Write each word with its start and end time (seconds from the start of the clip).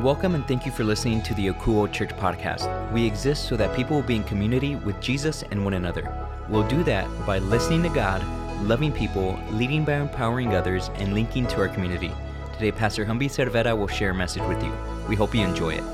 Welcome 0.00 0.36
and 0.36 0.46
thank 0.46 0.64
you 0.64 0.70
for 0.70 0.84
listening 0.84 1.22
to 1.22 1.34
the 1.34 1.48
Akouo 1.48 1.92
Church 1.92 2.10
podcast. 2.10 2.92
We 2.92 3.04
exist 3.04 3.48
so 3.48 3.56
that 3.56 3.74
people 3.74 3.96
will 3.96 4.04
be 4.04 4.14
in 4.14 4.22
community 4.22 4.76
with 4.76 5.00
Jesus 5.00 5.42
and 5.50 5.64
one 5.64 5.74
another. 5.74 6.14
We'll 6.48 6.68
do 6.68 6.84
that 6.84 7.08
by 7.26 7.40
listening 7.40 7.82
to 7.82 7.88
God, 7.88 8.22
loving 8.62 8.92
people, 8.92 9.36
leading 9.50 9.84
by 9.84 9.94
empowering 9.94 10.54
others, 10.54 10.88
and 10.94 11.14
linking 11.14 11.48
to 11.48 11.56
our 11.56 11.68
community. 11.68 12.12
Today, 12.52 12.70
Pastor 12.70 13.04
Humby 13.04 13.26
Cervera 13.26 13.76
will 13.76 13.88
share 13.88 14.10
a 14.12 14.14
message 14.14 14.44
with 14.44 14.62
you. 14.62 14.72
We 15.08 15.16
hope 15.16 15.34
you 15.34 15.40
enjoy 15.40 15.70
it. 15.70 15.84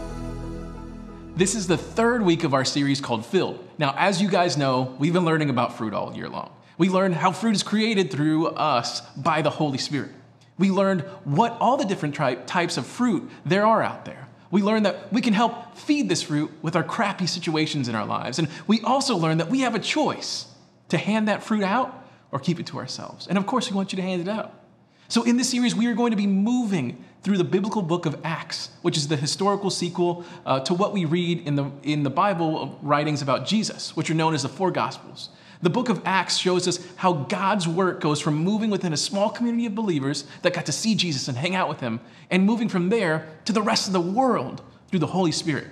This 1.35 1.55
is 1.55 1.67
the 1.67 1.79
third 1.79 2.21
week 2.21 2.45
of 2.45 2.53
our 2.53 2.67
series 2.67 3.01
called 3.01 3.25
Filled. 3.25 3.67
Now, 3.79 3.95
as 3.97 4.21
you 4.21 4.29
guys 4.29 4.59
know, 4.59 4.95
we've 4.99 5.15
been 5.15 5.25
learning 5.25 5.49
about 5.49 5.79
fruit 5.79 5.95
all 5.95 6.15
year 6.15 6.29
long. 6.29 6.53
We 6.77 6.91
learned 6.91 7.15
how 7.15 7.33
fruit 7.33 7.55
is 7.55 7.63
created 7.63 8.11
through 8.11 8.49
us 8.49 9.01
by 9.17 9.41
the 9.41 9.49
Holy 9.49 9.79
Spirit. 9.79 10.11
We 10.59 10.71
learned 10.71 11.03
what 11.25 11.57
all 11.61 11.77
the 11.77 11.85
different 11.85 12.15
types 12.15 12.77
of 12.77 12.87
fruit 12.87 13.31
there 13.45 13.67
are 13.67 13.83
out 13.83 14.05
there. 14.05 14.29
We 14.51 14.63
learned 14.63 14.87
that 14.87 15.13
we 15.13 15.21
can 15.21 15.33
help 15.33 15.77
feed 15.77 16.09
this 16.09 16.23
fruit 16.23 16.51
with 16.63 16.77
our 16.77 16.85
crappy 16.85 17.27
situations 17.27 17.89
in 17.89 17.97
our 17.97 18.07
lives. 18.07 18.39
And 18.39 18.49
we 18.69 18.81
also 18.83 19.17
learned 19.17 19.41
that 19.41 19.51
we 19.51 19.61
have 19.61 19.75
a 19.75 19.81
choice 19.81 20.47
to 20.91 20.99
hand 20.99 21.27
that 21.29 21.43
fruit 21.43 21.65
out 21.65 22.07
or 22.31 22.39
keep 22.39 22.61
it 22.61 22.67
to 22.67 22.79
ourselves. 22.79 23.27
And 23.27 23.37
of 23.37 23.47
course, 23.47 23.69
we 23.69 23.77
want 23.77 23.93
you 23.93 23.97
to 23.97 24.03
hand 24.03 24.23
it 24.23 24.29
out. 24.29 24.61
So, 25.09 25.23
in 25.23 25.37
this 25.37 25.51
series, 25.51 25.75
we 25.75 25.87
are 25.87 25.95
going 25.95 26.13
to 26.13 26.17
be 26.17 26.27
moving 26.27 27.05
through 27.23 27.39
the 27.39 27.45
biblical 27.45 27.83
book 27.83 28.07
of 28.07 28.21
Acts, 28.25 28.71
which 28.83 28.97
is 28.97 29.09
the 29.09 29.17
historical 29.17 29.71
sequel 29.71 30.25
uh, 30.47 30.61
to 30.61 30.75
what 30.75 30.93
we 30.93 31.05
read 31.05 31.47
in 31.47 31.57
the, 31.57 31.71
in 31.83 32.03
the 32.03 32.11
Bible 32.11 32.79
writings 32.83 33.23
about 33.23 33.47
Jesus, 33.47 33.97
which 33.97 34.11
are 34.11 34.15
known 34.15 34.35
as 34.35 34.43
the 34.43 34.49
four 34.49 34.71
Gospels. 34.71 35.31
The 35.65 35.71
book 35.71 35.89
of 35.89 36.03
Acts 36.05 36.37
shows 36.37 36.69
us 36.69 36.79
how 36.97 37.15
God's 37.15 37.67
work 37.67 38.03
goes 38.03 38.21
from 38.21 38.35
moving 38.35 38.69
within 38.69 38.93
a 38.93 38.99
small 38.99 39.31
community 39.31 39.65
of 39.65 39.75
believers 39.75 40.25
that 40.43 40.53
got 40.53 40.67
to 40.67 40.73
see 40.73 40.95
Jesus 40.95 41.27
and 41.27 41.39
hang 41.39 41.55
out 41.55 41.71
with 41.71 41.81
him, 41.81 42.01
and 42.31 42.45
moving 42.45 42.69
from 42.69 42.91
there 42.91 43.27
to 43.47 43.53
the 43.55 43.63
rest 43.63 43.87
of 43.87 43.95
the 43.95 44.01
world 44.01 44.61
through 44.89 44.99
the 44.99 45.07
Holy 45.07 45.33
Spirit. 45.33 45.69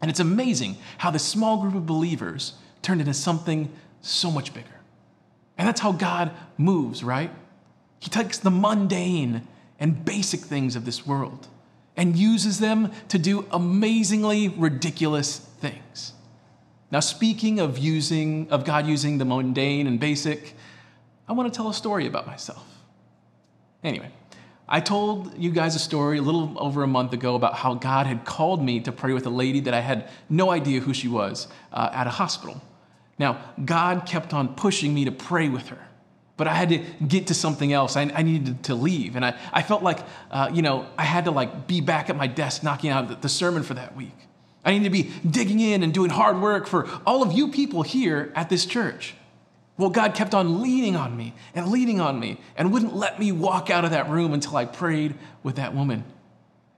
And 0.00 0.08
it's 0.08 0.20
amazing 0.20 0.76
how 0.98 1.10
this 1.10 1.24
small 1.24 1.60
group 1.60 1.74
of 1.74 1.84
believers 1.84 2.52
turned 2.80 3.00
into 3.00 3.12
something 3.12 3.72
so 4.02 4.30
much 4.30 4.54
bigger. 4.54 4.68
And 5.58 5.66
that's 5.66 5.80
how 5.80 5.90
God 5.90 6.30
moves, 6.56 7.02
right? 7.02 7.32
He 7.98 8.10
takes 8.10 8.38
the 8.38 8.52
mundane 8.52 9.48
and 9.80 10.04
basic 10.04 10.42
things 10.42 10.76
of 10.76 10.84
this 10.84 11.04
world 11.04 11.48
and 11.96 12.14
uses 12.14 12.60
them 12.60 12.92
to 13.08 13.18
do 13.18 13.46
amazingly 13.50 14.48
ridiculous 14.48 15.38
things. 15.38 16.12
Now, 16.90 17.00
speaking 17.00 17.60
of 17.60 17.78
using 17.78 18.50
of 18.50 18.64
God 18.64 18.86
using 18.86 19.18
the 19.18 19.24
mundane 19.24 19.86
and 19.86 20.00
basic, 20.00 20.54
I 21.28 21.32
want 21.32 21.52
to 21.52 21.56
tell 21.56 21.68
a 21.68 21.74
story 21.74 22.06
about 22.06 22.26
myself. 22.26 22.64
Anyway, 23.84 24.10
I 24.68 24.80
told 24.80 25.36
you 25.38 25.50
guys 25.50 25.74
a 25.76 25.78
story 25.78 26.18
a 26.18 26.22
little 26.22 26.56
over 26.58 26.82
a 26.82 26.86
month 26.86 27.12
ago 27.12 27.34
about 27.34 27.54
how 27.54 27.74
God 27.74 28.06
had 28.06 28.24
called 28.24 28.62
me 28.62 28.80
to 28.80 28.92
pray 28.92 29.12
with 29.12 29.26
a 29.26 29.30
lady 29.30 29.60
that 29.60 29.74
I 29.74 29.80
had 29.80 30.08
no 30.28 30.50
idea 30.50 30.80
who 30.80 30.94
she 30.94 31.08
was 31.08 31.46
uh, 31.72 31.90
at 31.92 32.06
a 32.06 32.10
hospital. 32.10 32.60
Now, 33.18 33.52
God 33.64 34.06
kept 34.06 34.32
on 34.32 34.54
pushing 34.54 34.94
me 34.94 35.04
to 35.04 35.12
pray 35.12 35.48
with 35.48 35.68
her 35.68 35.88
but 36.38 36.46
I 36.46 36.54
had 36.54 36.68
to 36.70 36.78
get 37.04 37.26
to 37.26 37.34
something 37.34 37.72
else. 37.72 37.96
I, 37.96 38.02
I 38.14 38.22
needed 38.22 38.62
to 38.64 38.74
leave. 38.74 39.16
And 39.16 39.24
I, 39.24 39.36
I 39.52 39.60
felt 39.60 39.82
like, 39.82 39.98
uh, 40.30 40.48
you 40.54 40.62
know, 40.62 40.86
I 40.96 41.02
had 41.02 41.24
to 41.24 41.32
like 41.32 41.66
be 41.66 41.80
back 41.82 42.08
at 42.08 42.16
my 42.16 42.28
desk 42.28 42.62
knocking 42.62 42.90
out 42.90 43.08
the, 43.08 43.16
the 43.16 43.28
sermon 43.28 43.64
for 43.64 43.74
that 43.74 43.96
week. 43.96 44.14
I 44.68 44.72
needed 44.72 44.84
to 44.84 44.90
be 44.90 45.10
digging 45.26 45.60
in 45.60 45.82
and 45.82 45.94
doing 45.94 46.10
hard 46.10 46.42
work 46.42 46.66
for 46.66 46.86
all 47.06 47.22
of 47.22 47.32
you 47.32 47.48
people 47.50 47.80
here 47.80 48.30
at 48.34 48.50
this 48.50 48.66
church. 48.66 49.14
Well, 49.78 49.88
God 49.88 50.14
kept 50.14 50.34
on 50.34 50.60
leaning 50.60 50.94
on 50.94 51.16
me 51.16 51.32
and 51.54 51.68
leaning 51.68 52.02
on 52.02 52.20
me 52.20 52.38
and 52.54 52.70
wouldn't 52.70 52.94
let 52.94 53.18
me 53.18 53.32
walk 53.32 53.70
out 53.70 53.86
of 53.86 53.92
that 53.92 54.10
room 54.10 54.34
until 54.34 54.58
I 54.58 54.66
prayed 54.66 55.14
with 55.42 55.56
that 55.56 55.74
woman. 55.74 56.04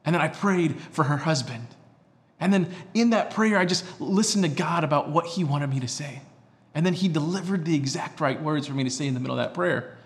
And 0.04 0.14
then 0.14 0.22
I 0.22 0.28
prayed 0.28 0.80
for 0.92 1.02
her 1.02 1.16
husband. 1.16 1.66
And 2.38 2.52
then 2.52 2.72
in 2.94 3.10
that 3.10 3.32
prayer, 3.32 3.58
I 3.58 3.64
just 3.64 3.84
listened 4.00 4.44
to 4.44 4.50
God 4.50 4.84
about 4.84 5.10
what 5.10 5.26
He 5.26 5.42
wanted 5.42 5.68
me 5.70 5.80
to 5.80 5.88
say. 5.88 6.22
And 6.76 6.86
then 6.86 6.92
he 6.92 7.08
delivered 7.08 7.64
the 7.64 7.74
exact 7.74 8.20
right 8.20 8.40
words 8.40 8.68
for 8.68 8.74
me 8.74 8.84
to 8.84 8.90
say 8.90 9.08
in 9.08 9.14
the 9.14 9.20
middle 9.20 9.36
of 9.36 9.44
that 9.44 9.52
prayer. 9.52 9.96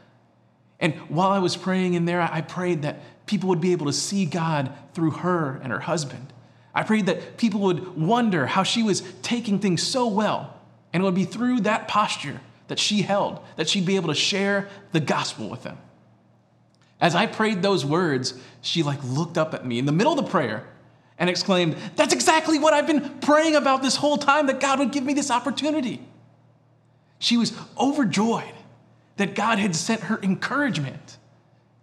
And 0.81 0.95
while 1.11 1.31
I 1.31 1.39
was 1.39 1.55
praying 1.55 1.93
in 1.93 2.07
there, 2.07 2.23
I 2.23 2.41
prayed 2.41 2.81
that 2.83 3.01
people 3.27 3.51
would 3.51 3.61
be 3.61 3.73
able 3.73 3.87
to 3.87 3.93
see 3.93 4.25
God 4.25 4.73
through 4.95 5.11
her 5.11 5.61
and 5.63 5.71
her 5.71 5.81
husband. 5.81 6.33
I 6.75 6.83
prayed 6.83 7.07
that 7.07 7.37
people 7.37 7.61
would 7.61 7.97
wonder 7.97 8.47
how 8.47 8.63
she 8.63 8.83
was 8.83 9.03
taking 9.23 9.59
things 9.59 9.83
so 9.83 10.09
well. 10.09 10.55
And 10.93 11.03
it 11.03 11.05
would 11.05 11.15
be 11.15 11.25
through 11.25 11.61
that 11.61 11.89
posture 11.89 12.41
that 12.69 12.79
she 12.79 13.03
held 13.03 13.41
that 13.57 13.69
she'd 13.69 13.87
be 13.87 13.97
able 13.97 14.09
to 14.09 14.15
share 14.15 14.69
the 14.93 15.01
gospel 15.01 15.49
with 15.49 15.63
them. 15.63 15.79
As 17.01 17.15
I 17.15 17.27
prayed 17.27 17.63
those 17.63 17.85
words, 17.85 18.35
she 18.63 18.83
like 18.83 19.01
looked 19.05 19.37
up 19.37 19.55
at 19.55 19.67
me 19.67 19.79
in 19.79 19.87
the 19.87 19.93
middle 19.93 20.19
of 20.19 20.25
the 20.25 20.31
prayer 20.31 20.65
and 21.19 21.29
exclaimed, 21.29 21.77
That's 21.97 22.15
exactly 22.15 22.59
what 22.59 22.73
I've 22.73 22.87
been 22.87 23.19
praying 23.21 23.57
about 23.57 23.83
this 23.83 23.97
whole 23.97 24.17
time, 24.17 24.47
that 24.47 24.61
God 24.61 24.79
would 24.79 24.93
give 24.93 25.05
me 25.05 25.15
this 25.15 25.31
opportunity. 25.31 26.01
She 27.19 27.37
was 27.37 27.53
overjoyed 27.79 28.55
that 29.17 29.35
God 29.35 29.59
had 29.59 29.77
sent 29.77 30.03
her 30.03 30.19
encouragement 30.23 31.19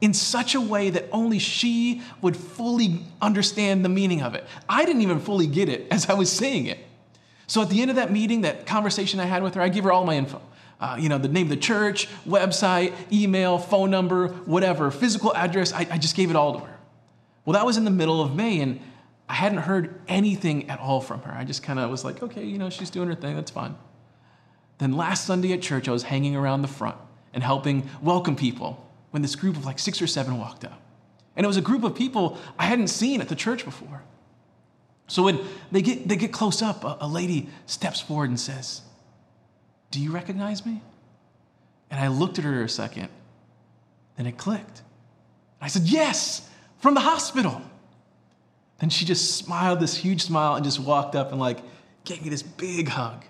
in 0.02 0.14
such 0.14 0.56
a 0.56 0.62
way 0.62 0.90
that 0.90 1.08
only 1.12 1.38
she 1.40 2.02
would 2.22 2.36
fully 2.36 3.00
understand 3.22 3.86
the 3.86 3.90
meaning 3.90 4.22
of 4.22 4.34
it. 4.34 4.46
I 4.68 4.84
didn't 4.84 5.04
even 5.04 5.20
fully 5.20 5.48
get 5.48 5.70
it 5.70 5.88
as 5.92 6.10
I 6.10 6.16
was 6.16 6.32
saying 6.32 6.66
it. 6.66 6.80
So 7.46 7.62
at 7.62 7.70
the 7.70 7.82
end 7.82 7.92
of 7.92 7.98
that 7.98 8.12
meeting, 8.12 8.42
that 8.42 8.66
conversation 8.66 9.20
I 9.20 9.26
had 9.26 9.44
with 9.44 9.54
her, 9.54 9.62
I 9.62 9.70
gave 9.70 9.84
her 9.84 9.92
all 9.92 10.06
my 10.06 10.16
info. 10.16 10.42
Uh, 10.80 10.98
you 11.00 11.10
know, 11.10 11.20
the 11.20 11.28
name 11.28 11.46
of 11.46 11.50
the 11.50 11.58
church, 11.58 12.08
website, 12.28 12.94
email, 13.12 13.60
phone 13.60 13.92
number, 13.92 14.30
whatever, 14.30 14.90
physical 14.90 15.36
address. 15.36 15.72
I, 15.72 15.86
I 15.92 15.98
just 16.00 16.16
gave 16.16 16.32
it 16.32 16.36
all 16.36 16.54
to 16.54 16.66
her. 16.66 16.78
Well, 17.46 17.54
that 17.54 17.66
was 17.66 17.78
in 17.78 17.86
the 17.86 17.92
middle 17.92 18.22
of 18.22 18.36
May, 18.36 18.62
and 18.62 18.80
I 19.30 19.36
hadn't 19.36 19.60
heard 19.60 20.02
anything 20.08 20.70
at 20.70 20.80
all 20.80 21.02
from 21.02 21.22
her. 21.22 21.32
I 21.32 21.44
just 21.44 21.62
kind 21.62 21.78
of 21.78 21.92
was 21.92 22.04
like, 22.04 22.24
okay, 22.24 22.44
you 22.44 22.58
know, 22.58 22.72
she's 22.72 22.90
doing 22.90 23.08
her 23.10 23.16
thing, 23.16 23.36
that's 23.36 23.52
fine. 23.52 23.76
Then 24.80 24.94
last 24.94 25.26
Sunday 25.26 25.54
at 25.54 25.62
church, 25.62 25.88
I 25.88 25.92
was 25.92 26.04
hanging 26.04 26.36
around 26.36 26.64
the 26.64 26.68
front 26.68 26.98
and 27.34 27.44
helping 27.44 27.88
welcome 28.02 28.36
people 28.36 28.91
when 29.12 29.22
this 29.22 29.36
group 29.36 29.56
of 29.56 29.66
like 29.66 29.80
six 29.80 30.02
or 30.02 30.08
seven 30.08 30.38
walked 30.38 30.66
up. 30.66 30.82
And 31.36 31.46
it 31.46 31.48
was 31.48 31.58
a 31.58 31.62
group 31.62 31.84
of 31.84 31.96
people 31.96 32.38
I 32.58 32.66
hadn't 32.66 32.88
seen 32.88 33.22
at 33.22 33.30
the 33.30 33.36
church 33.36 33.64
before. 33.64 34.02
So 35.08 35.24
when 35.24 35.40
they 35.72 35.82
get, 35.82 36.08
they 36.08 36.16
get 36.16 36.32
close 36.32 36.62
up, 36.62 36.84
a, 36.84 36.98
a 37.02 37.08
lady 37.08 37.50
steps 37.66 38.00
forward 38.00 38.30
and 38.30 38.40
says, 38.40 38.82
Do 39.92 40.00
you 40.00 40.12
recognize 40.12 40.66
me? 40.66 40.82
And 41.90 42.00
I 42.00 42.08
looked 42.08 42.40
at 42.40 42.46
her 42.46 42.64
a 42.64 42.70
second, 42.70 43.10
then 44.16 44.26
it 44.26 44.38
clicked. 44.38 44.82
I 45.60 45.68
said, 45.68 45.84
Yes, 45.84 46.50
from 46.80 46.94
the 46.94 47.02
hospital. 47.02 47.62
Then 48.80 48.90
she 48.90 49.06
just 49.06 49.36
smiled 49.38 49.80
this 49.80 49.96
huge 49.96 50.24
smile 50.24 50.56
and 50.56 50.66
just 50.66 50.80
walked 50.80 51.16
up 51.16 51.32
and 51.32 51.40
like 51.40 51.60
gave 52.04 52.24
me 52.24 52.30
this 52.30 52.42
big 52.42 52.88
hug. 52.88 53.24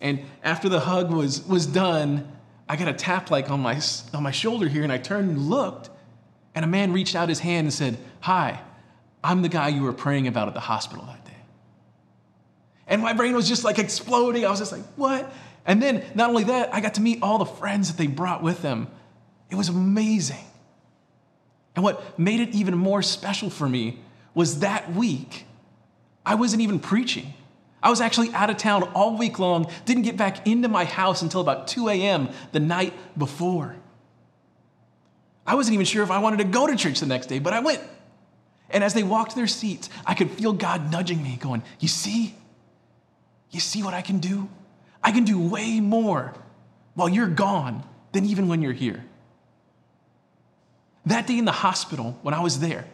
And 0.00 0.22
after 0.42 0.68
the 0.68 0.80
hug 0.80 1.10
was, 1.12 1.46
was 1.46 1.66
done, 1.66 2.35
I 2.68 2.76
got 2.76 2.88
a 2.88 2.92
tap 2.92 3.30
like 3.30 3.50
on 3.50 3.60
my, 3.60 3.80
on 4.12 4.22
my 4.22 4.30
shoulder 4.30 4.68
here, 4.68 4.82
and 4.82 4.92
I 4.92 4.98
turned 4.98 5.30
and 5.30 5.48
looked, 5.48 5.90
and 6.54 6.64
a 6.64 6.68
man 6.68 6.92
reached 6.92 7.14
out 7.14 7.28
his 7.28 7.40
hand 7.40 7.66
and 7.66 7.72
said, 7.72 7.98
Hi, 8.20 8.60
I'm 9.22 9.42
the 9.42 9.48
guy 9.48 9.68
you 9.68 9.82
were 9.82 9.92
praying 9.92 10.26
about 10.26 10.48
at 10.48 10.54
the 10.54 10.60
hospital 10.60 11.04
that 11.06 11.24
day. 11.24 11.32
And 12.88 13.02
my 13.02 13.12
brain 13.12 13.34
was 13.34 13.48
just 13.48 13.64
like 13.64 13.78
exploding. 13.78 14.44
I 14.44 14.50
was 14.50 14.58
just 14.58 14.72
like, 14.72 14.82
What? 14.96 15.32
And 15.64 15.82
then, 15.82 16.04
not 16.14 16.30
only 16.30 16.44
that, 16.44 16.72
I 16.74 16.80
got 16.80 16.94
to 16.94 17.00
meet 17.00 17.22
all 17.22 17.38
the 17.38 17.44
friends 17.44 17.90
that 17.90 17.98
they 17.98 18.06
brought 18.06 18.42
with 18.42 18.62
them. 18.62 18.88
It 19.50 19.56
was 19.56 19.68
amazing. 19.68 20.44
And 21.74 21.84
what 21.84 22.18
made 22.18 22.40
it 22.40 22.54
even 22.54 22.76
more 22.76 23.02
special 23.02 23.50
for 23.50 23.68
me 23.68 24.00
was 24.32 24.60
that 24.60 24.92
week, 24.94 25.44
I 26.24 26.34
wasn't 26.34 26.62
even 26.62 26.80
preaching. 26.80 27.34
I 27.86 27.88
was 27.88 28.00
actually 28.00 28.34
out 28.34 28.50
of 28.50 28.56
town 28.56 28.82
all 28.94 29.16
week 29.16 29.38
long, 29.38 29.70
didn't 29.84 30.02
get 30.02 30.16
back 30.16 30.44
into 30.44 30.66
my 30.66 30.84
house 30.84 31.22
until 31.22 31.40
about 31.40 31.68
2 31.68 31.88
a.m. 31.88 32.30
the 32.50 32.58
night 32.58 32.92
before. 33.16 33.76
I 35.46 35.54
wasn't 35.54 35.74
even 35.74 35.86
sure 35.86 36.02
if 36.02 36.10
I 36.10 36.18
wanted 36.18 36.38
to 36.38 36.44
go 36.46 36.66
to 36.66 36.74
church 36.74 36.98
the 36.98 37.06
next 37.06 37.28
day, 37.28 37.38
but 37.38 37.52
I 37.52 37.60
went. 37.60 37.80
And 38.70 38.82
as 38.82 38.92
they 38.92 39.04
walked 39.04 39.30
to 39.30 39.36
their 39.36 39.46
seats, 39.46 39.88
I 40.04 40.14
could 40.14 40.32
feel 40.32 40.52
God 40.52 40.90
nudging 40.90 41.22
me, 41.22 41.36
going, 41.40 41.62
You 41.78 41.86
see? 41.86 42.34
You 43.52 43.60
see 43.60 43.84
what 43.84 43.94
I 43.94 44.02
can 44.02 44.18
do? 44.18 44.48
I 45.00 45.12
can 45.12 45.22
do 45.22 45.38
way 45.38 45.78
more 45.78 46.34
while 46.94 47.08
you're 47.08 47.28
gone 47.28 47.84
than 48.10 48.24
even 48.24 48.48
when 48.48 48.62
you're 48.62 48.72
here. 48.72 49.04
That 51.04 51.28
day 51.28 51.38
in 51.38 51.44
the 51.44 51.52
hospital, 51.52 52.18
when 52.22 52.34
I 52.34 52.40
was 52.40 52.58
there, 52.58 52.84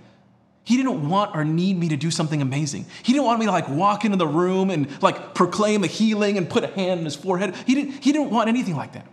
he 0.65 0.77
didn't 0.77 1.09
want 1.09 1.35
or 1.35 1.45
need 1.45 1.77
me 1.77 1.89
to 1.89 1.97
do 1.97 2.11
something 2.11 2.41
amazing. 2.41 2.87
He 3.03 3.13
didn't 3.13 3.25
want 3.25 3.41
me 3.41 3.47
to 3.47 3.53
like 3.53 3.69
walk 3.69 4.05
into 4.05 4.17
the 4.17 4.27
room 4.27 4.71
and 4.71 5.03
like 5.03 5.35
proclaim 5.35 5.83
a 5.83 5.89
healing 5.89 6.39
and 6.39 6.49
put 6.49 6.63
a 6.63 6.69
hand 6.69 7.01
on 7.01 7.05
his 7.05 7.17
forehead. 7.17 7.55
He 7.67 7.75
didn't, 7.75 8.05
he 8.05 8.13
didn't 8.13 8.31
want 8.31 8.49
anything 8.49 8.77
like 8.77 8.93
that. 8.93 9.07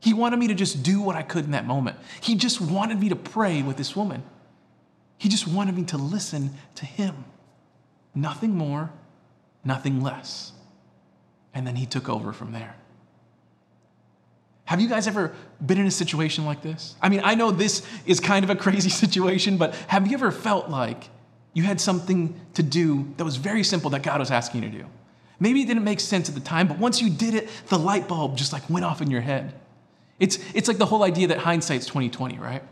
He 0.00 0.12
wanted 0.12 0.38
me 0.38 0.48
to 0.48 0.54
just 0.54 0.82
do 0.82 1.00
what 1.00 1.16
I 1.16 1.22
could 1.22 1.44
in 1.44 1.52
that 1.52 1.64
moment. 1.64 1.96
He 2.20 2.34
just 2.34 2.60
wanted 2.60 2.98
me 3.00 3.08
to 3.08 3.16
pray 3.16 3.62
with 3.62 3.76
this 3.76 3.94
woman. 3.94 4.24
He 5.18 5.28
just 5.28 5.46
wanted 5.46 5.76
me 5.76 5.84
to 5.84 5.96
listen 5.96 6.54
to 6.74 6.86
him. 6.86 7.24
Nothing 8.14 8.54
more, 8.54 8.90
nothing 9.64 10.02
less. 10.02 10.52
And 11.54 11.66
then 11.66 11.76
he 11.76 11.86
took 11.86 12.08
over 12.08 12.32
from 12.32 12.52
there. 12.52 12.76
Have 14.66 14.80
you 14.80 14.88
guys 14.88 15.06
ever 15.08 15.34
been 15.64 15.78
in 15.78 15.86
a 15.86 15.90
situation 15.90 16.44
like 16.44 16.60
this? 16.60 16.96
I 17.00 17.08
mean, 17.08 17.22
I 17.24 17.34
know 17.34 17.50
this 17.50 17.86
is 18.04 18.20
kind 18.20 18.44
of 18.44 18.50
a 18.50 18.56
crazy 18.56 18.90
situation, 19.04 19.56
but 19.56 19.74
have 19.88 20.06
you 20.06 20.14
ever 20.14 20.30
felt 20.30 20.68
like 20.68 21.08
You 21.56 21.62
had 21.62 21.80
something 21.80 22.38
to 22.52 22.62
do 22.62 23.14
that 23.16 23.24
was 23.24 23.36
very 23.36 23.64
simple 23.64 23.88
that 23.90 24.02
God 24.02 24.20
was 24.20 24.30
asking 24.30 24.62
you 24.62 24.70
to 24.70 24.78
do. 24.80 24.84
Maybe 25.40 25.62
it 25.62 25.66
didn't 25.66 25.84
make 25.84 26.00
sense 26.00 26.28
at 26.28 26.34
the 26.34 26.40
time, 26.42 26.68
but 26.68 26.78
once 26.78 27.00
you 27.00 27.08
did 27.08 27.32
it, 27.32 27.48
the 27.68 27.78
light 27.78 28.06
bulb 28.06 28.36
just 28.36 28.52
like 28.52 28.68
went 28.68 28.84
off 28.84 29.00
in 29.00 29.10
your 29.10 29.22
head. 29.22 29.54
It's, 30.20 30.38
it's 30.54 30.68
like 30.68 30.76
the 30.76 30.84
whole 30.84 31.02
idea 31.02 31.28
that 31.28 31.38
hindsight's 31.38 31.86
2020, 31.86 32.38
right? 32.38 32.62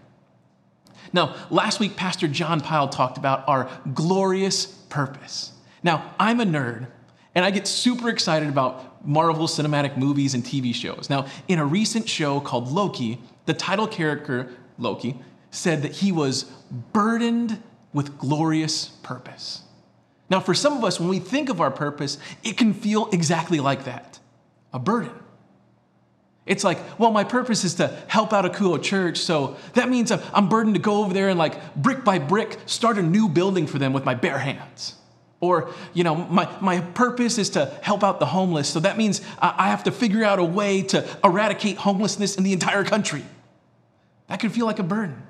Now, 1.14 1.34
last 1.48 1.80
week, 1.80 1.96
Pastor 1.96 2.28
John 2.28 2.60
Pyle 2.60 2.88
talked 2.90 3.16
about 3.16 3.48
our 3.48 3.70
glorious 3.94 4.66
purpose. 4.66 5.52
Now, 5.82 6.12
I'm 6.20 6.40
a 6.40 6.44
nerd, 6.44 6.88
and 7.34 7.44
I 7.44 7.50
get 7.50 7.66
super 7.66 8.08
excited 8.08 8.48
about 8.48 9.06
Marvel 9.06 9.46
cinematic 9.46 9.96
movies 9.96 10.34
and 10.34 10.44
TV 10.44 10.74
shows. 10.74 11.08
Now, 11.10 11.26
in 11.48 11.58
a 11.58 11.64
recent 11.64 12.08
show 12.08 12.40
called 12.40 12.70
Loki, 12.70 13.20
the 13.46 13.54
title 13.54 13.86
character, 13.86 14.50
Loki, 14.78 15.18
said 15.50 15.82
that 15.82 15.92
he 15.92 16.10
was 16.12 16.44
burdened 16.92 17.62
with 17.92 18.18
glorious 18.18 18.88
purpose. 19.02 19.62
Now, 20.30 20.40
for 20.40 20.54
some 20.54 20.76
of 20.76 20.84
us, 20.84 20.98
when 20.98 21.08
we 21.08 21.18
think 21.18 21.48
of 21.48 21.60
our 21.60 21.70
purpose, 21.70 22.18
it 22.42 22.56
can 22.56 22.72
feel 22.72 23.08
exactly 23.12 23.60
like 23.60 23.84
that 23.84 24.18
a 24.72 24.78
burden. 24.78 25.12
It's 26.46 26.64
like, 26.64 26.78
well, 26.98 27.10
my 27.10 27.24
purpose 27.24 27.64
is 27.64 27.74
to 27.74 27.96
help 28.08 28.32
out 28.32 28.44
a 28.44 28.50
cool 28.50 28.78
Church, 28.78 29.18
so 29.18 29.56
that 29.74 29.88
means 29.88 30.10
I'm 30.10 30.48
burdened 30.48 30.74
to 30.74 30.80
go 30.80 31.04
over 31.04 31.14
there 31.14 31.28
and, 31.28 31.38
like, 31.38 31.74
brick 31.74 32.04
by 32.04 32.18
brick, 32.18 32.58
start 32.66 32.98
a 32.98 33.02
new 33.02 33.28
building 33.28 33.66
for 33.66 33.78
them 33.78 33.92
with 33.92 34.04
my 34.04 34.14
bare 34.14 34.38
hands. 34.38 34.96
Or, 35.44 35.70
you 35.92 36.04
know, 36.04 36.14
my, 36.14 36.48
my 36.60 36.80
purpose 36.80 37.38
is 37.38 37.50
to 37.50 37.66
help 37.82 38.02
out 38.02 38.18
the 38.18 38.26
homeless, 38.26 38.68
so 38.68 38.80
that 38.80 38.96
means 38.96 39.20
I 39.40 39.68
have 39.68 39.84
to 39.84 39.92
figure 39.92 40.24
out 40.24 40.38
a 40.38 40.44
way 40.44 40.82
to 40.82 41.06
eradicate 41.22 41.76
homelessness 41.76 42.36
in 42.36 42.44
the 42.44 42.52
entire 42.52 42.84
country. 42.84 43.24
That 44.28 44.40
can 44.40 44.50
feel 44.50 44.66
like 44.66 44.78
a 44.78 44.84
burden. 44.84 45.22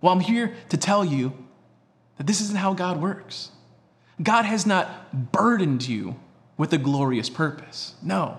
Well, 0.00 0.12
I'm 0.12 0.20
here 0.20 0.54
to 0.70 0.76
tell 0.76 1.04
you 1.04 1.32
that 2.18 2.26
this 2.26 2.40
isn't 2.40 2.58
how 2.58 2.74
God 2.74 3.00
works. 3.00 3.50
God 4.22 4.44
has 4.44 4.66
not 4.66 5.32
burdened 5.32 5.86
you 5.86 6.16
with 6.56 6.72
a 6.72 6.78
glorious 6.78 7.30
purpose. 7.30 7.94
No. 8.02 8.38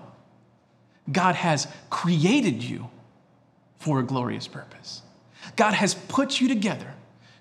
God 1.10 1.34
has 1.34 1.66
created 1.90 2.62
you 2.62 2.90
for 3.78 4.00
a 4.00 4.02
glorious 4.02 4.46
purpose. 4.46 5.02
God 5.56 5.74
has 5.74 5.94
put 5.94 6.40
you 6.40 6.48
together 6.48 6.94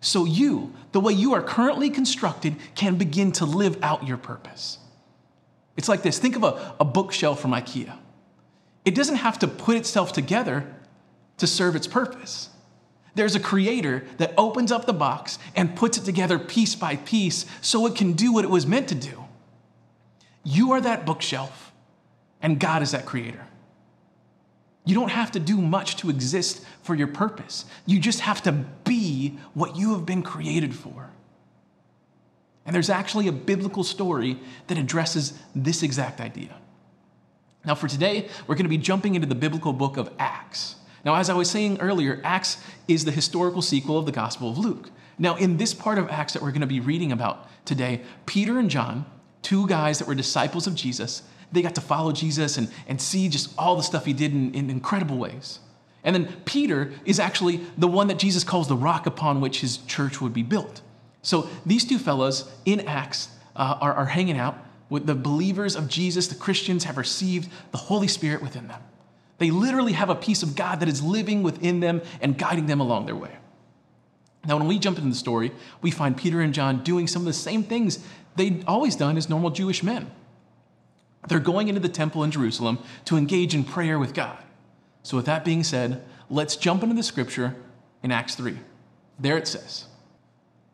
so 0.04 0.26
you, 0.26 0.74
the 0.92 1.00
way 1.00 1.14
you 1.14 1.34
are 1.34 1.42
currently 1.42 1.90
constructed, 1.90 2.58
can 2.76 2.98
begin 2.98 3.32
to 3.34 3.46
live 3.46 3.82
out 3.82 4.06
your 4.06 4.18
purpose. 4.18 4.78
It's 5.78 5.90
like 5.90 6.04
this 6.04 6.20
think 6.20 6.36
of 6.36 6.44
a, 6.44 6.76
a 6.80 6.86
bookshelf 6.86 7.40
from 7.40 7.52
IKEA. 7.52 7.98
It 8.86 8.96
doesn't 8.96 9.16
have 9.16 9.40
to 9.40 9.48
put 9.48 9.78
itself 9.78 10.12
together 10.12 10.76
to 11.38 11.48
serve 11.48 11.76
its 11.76 11.88
purpose. 11.88 12.50
There's 13.16 13.36
a 13.36 13.40
creator 13.40 14.06
that 14.18 14.34
opens 14.38 14.72
up 14.72 14.86
the 14.86 14.94
box 14.94 15.40
and 15.56 15.76
puts 15.76 15.98
it 15.98 16.04
together 16.04 16.38
piece 16.38 16.76
by 16.76 16.98
piece 16.98 17.46
so 17.62 17.86
it 17.86 17.96
can 17.96 18.14
do 18.14 18.34
what 18.34 18.44
it 18.44 18.50
was 18.52 18.68
meant 18.68 18.90
to 18.90 18.96
do. 18.96 19.24
You 20.44 20.74
are 20.74 20.82
that 20.82 21.06
bookshelf, 21.06 21.72
and 22.42 22.60
God 22.60 22.82
is 22.82 22.92
that 22.92 23.06
creator. 23.06 23.48
You 24.86 24.96
don't 24.96 25.12
have 25.12 25.32
to 25.32 25.40
do 25.40 25.62
much 25.62 25.98
to 25.98 26.10
exist 26.10 26.66
for 26.82 26.94
your 26.94 27.08
purpose. 27.08 27.66
You 27.86 28.00
just 28.00 28.20
have 28.22 28.42
to 28.44 28.52
be 28.52 29.38
what 29.54 29.78
you 29.78 29.94
have 29.94 30.06
been 30.06 30.24
created 30.24 30.76
for. 30.76 31.10
And 32.66 32.74
there's 32.74 32.90
actually 32.90 33.28
a 33.28 33.32
biblical 33.32 33.84
story 33.84 34.40
that 34.68 34.78
addresses 34.78 35.34
this 35.56 35.84
exact 35.84 36.20
idea. 36.22 36.56
Now, 37.66 37.76
for 37.76 37.88
today, 37.88 38.28
we're 38.46 38.56
going 38.56 38.66
to 38.66 38.70
be 38.70 38.78
jumping 38.78 39.16
into 39.16 39.28
the 39.28 39.36
biblical 39.36 39.72
book 39.72 39.96
of 39.96 40.10
Acts. 40.20 40.76
Now, 41.06 41.16
as 41.16 41.30
I 41.30 41.34
was 41.34 41.50
saying 41.50 41.80
earlier, 41.80 42.22
Acts 42.24 42.58
is 42.88 43.06
the 43.06 43.12
historical 43.12 43.62
sequel 43.62 43.98
of 43.98 44.06
the 44.06 44.12
Gospel 44.12 44.52
of 44.52 44.58
Luke. 44.58 44.90
Now, 45.18 45.36
in 45.36 45.58
this 45.58 45.74
part 45.74 45.98
of 45.98 46.10
Acts 46.10 46.34
that 46.34 46.42
we're 46.42 46.52
going 46.52 46.62
to 46.62 46.68
be 46.68 46.80
reading 46.80 47.12
about 47.12 47.48
today, 47.66 48.02
Peter 48.26 48.58
and 48.60 48.70
John, 48.70 49.06
two 49.42 49.68
guys 49.68 50.00
that 50.00 50.08
were 50.08 50.16
disciples 50.16 50.68
of 50.68 50.76
Jesus, 50.76 51.24
they 51.54 51.62
got 51.62 51.76
to 51.76 51.82
follow 51.82 52.12
Jesus 52.12 52.58
and, 52.58 52.70
and 52.88 53.00
see 53.00 53.30
just 53.30 53.54
all 53.58 53.76
the 53.76 53.84
stuff 53.84 54.06
he 54.06 54.14
did 54.14 54.34
in, 54.34 54.54
in 54.54 54.70
incredible 54.70 55.18
ways. 55.18 55.60
And 56.04 56.16
then 56.16 56.34
Peter 56.46 56.92
is 57.06 57.20
actually 57.20 57.62
the 57.78 57.88
one 57.88 58.08
that 58.08 58.20
Jesus 58.20 58.44
calls 58.44 58.68
the 58.68 58.76
rock 58.76 59.06
upon 59.06 59.40
which 59.40 59.62
his 59.62 59.78
church 59.78 60.20
would 60.20 60.34
be 60.34 60.44
built. 60.44 60.82
So 61.22 61.48
these 61.66 61.86
two 61.86 61.98
fellows 61.98 62.52
in 62.66 62.82
Acts 62.82 63.30
uh, 63.56 63.78
are, 63.80 63.94
are 63.94 64.06
hanging 64.08 64.38
out 64.38 64.58
with 64.90 65.06
the 65.06 65.16
believers 65.16 65.76
of 65.76 65.88
Jesus. 65.88 66.28
The 66.28 66.36
Christians 66.36 66.84
have 66.84 66.98
received 66.98 67.50
the 67.72 67.78
Holy 67.78 68.08
Spirit 68.08 68.42
within 68.42 68.68
them. 68.68 68.82
They 69.38 69.50
literally 69.50 69.94
have 69.94 70.10
a 70.10 70.16
piece 70.16 70.44
of 70.44 70.56
God 70.56 70.82
that 70.82 70.90
is 70.90 71.02
living 71.02 71.42
within 71.44 71.80
them 71.80 72.02
and 72.22 72.38
guiding 72.38 72.66
them 72.66 72.80
along 72.80 73.06
their 73.06 73.16
way. 73.16 73.38
Now, 74.46 74.58
when 74.58 74.68
we 74.68 74.78
jump 74.78 74.98
into 74.98 75.10
the 75.10 75.16
story, 75.16 75.52
we 75.82 75.90
find 75.90 76.18
Peter 76.18 76.42
and 76.42 76.54
John 76.54 76.84
doing 76.84 77.08
some 77.08 77.22
of 77.22 77.26
the 77.26 77.34
same 77.34 77.64
things 77.64 78.00
they'd 78.36 78.64
always 78.68 78.96
done 78.96 79.16
as 79.16 79.30
normal 79.30 79.52
Jewish 79.52 79.84
men. 79.84 80.12
They're 81.28 81.40
going 81.40 81.68
into 81.68 81.80
the 81.80 81.90
temple 81.90 82.24
in 82.24 82.32
Jerusalem 82.32 82.80
to 83.06 83.18
engage 83.18 83.56
in 83.56 83.64
prayer 83.64 83.98
with 83.98 84.14
God. 84.14 84.38
So, 85.04 85.18
with 85.18 85.26
that 85.26 85.46
being 85.46 85.64
said, 85.64 86.04
let's 86.30 86.56
jump 86.56 86.84
into 86.84 86.96
the 86.96 87.04
scripture 87.04 87.56
in 88.02 88.12
Acts 88.12 88.36
3. 88.36 88.58
There 89.20 89.38
it 89.38 89.48
says 89.48 89.86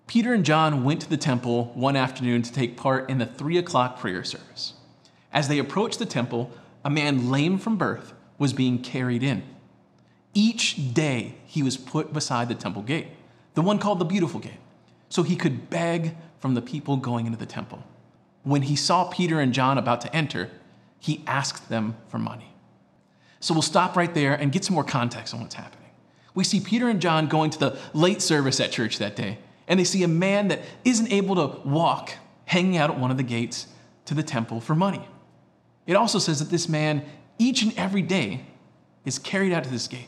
Peter 0.07 0.33
and 0.33 0.45
John 0.45 0.83
went 0.83 1.01
to 1.01 1.09
the 1.09 1.17
temple 1.17 1.65
one 1.75 1.95
afternoon 1.95 2.41
to 2.41 2.51
take 2.51 2.77
part 2.77 3.09
in 3.09 3.19
the 3.19 3.25
three 3.25 3.57
o'clock 3.57 3.99
prayer 3.99 4.23
service. 4.23 4.73
As 5.31 5.47
they 5.47 5.59
approached 5.59 5.99
the 5.99 6.05
temple, 6.05 6.51
a 6.83 6.89
man 6.89 7.29
lame 7.29 7.57
from 7.57 7.77
birth 7.77 8.13
was 8.39 8.53
being 8.53 8.81
carried 8.81 9.21
in. 9.21 9.43
Each 10.33 10.93
day 10.93 11.35
he 11.45 11.61
was 11.61 11.77
put 11.77 12.13
beside 12.13 12.49
the 12.49 12.55
temple 12.55 12.81
gate, 12.81 13.09
the 13.53 13.61
one 13.61 13.77
called 13.77 13.99
the 13.99 14.05
Beautiful 14.05 14.39
Gate, 14.39 14.59
so 15.09 15.23
he 15.23 15.35
could 15.35 15.69
beg 15.69 16.15
from 16.39 16.53
the 16.53 16.61
people 16.61 16.97
going 16.97 17.25
into 17.25 17.37
the 17.37 17.45
temple. 17.45 17.83
When 18.43 18.63
he 18.63 18.75
saw 18.75 19.05
Peter 19.05 19.39
and 19.39 19.53
John 19.53 19.77
about 19.77 20.01
to 20.01 20.15
enter, 20.15 20.49
he 20.99 21.23
asked 21.27 21.69
them 21.69 21.95
for 22.07 22.17
money. 22.17 22.53
So 23.39 23.53
we'll 23.53 23.61
stop 23.61 23.95
right 23.95 24.13
there 24.13 24.33
and 24.33 24.51
get 24.51 24.65
some 24.65 24.73
more 24.73 24.83
context 24.83 25.33
on 25.33 25.41
what's 25.41 25.55
happening. 25.55 25.89
We 26.35 26.43
see 26.43 26.59
Peter 26.59 26.89
and 26.89 27.01
John 27.01 27.27
going 27.27 27.49
to 27.51 27.59
the 27.59 27.79
late 27.93 28.21
service 28.21 28.59
at 28.59 28.71
church 28.71 28.97
that 28.99 29.15
day, 29.15 29.39
and 29.67 29.79
they 29.79 29.83
see 29.83 30.03
a 30.03 30.07
man 30.07 30.49
that 30.49 30.61
isn't 30.83 31.11
able 31.11 31.35
to 31.35 31.67
walk 31.67 32.13
hanging 32.45 32.77
out 32.77 32.89
at 32.89 32.99
one 32.99 33.11
of 33.11 33.17
the 33.17 33.23
gates 33.23 33.67
to 34.05 34.13
the 34.13 34.23
temple 34.23 34.61
for 34.61 34.75
money. 34.75 35.07
It 35.87 35.95
also 35.95 36.19
says 36.19 36.39
that 36.39 36.49
this 36.49 36.67
man 36.67 37.05
each 37.37 37.61
and 37.63 37.73
every 37.77 38.01
day 38.01 38.41
is 39.05 39.17
carried 39.19 39.53
out 39.53 39.63
to 39.63 39.69
this 39.69 39.87
gate 39.87 40.07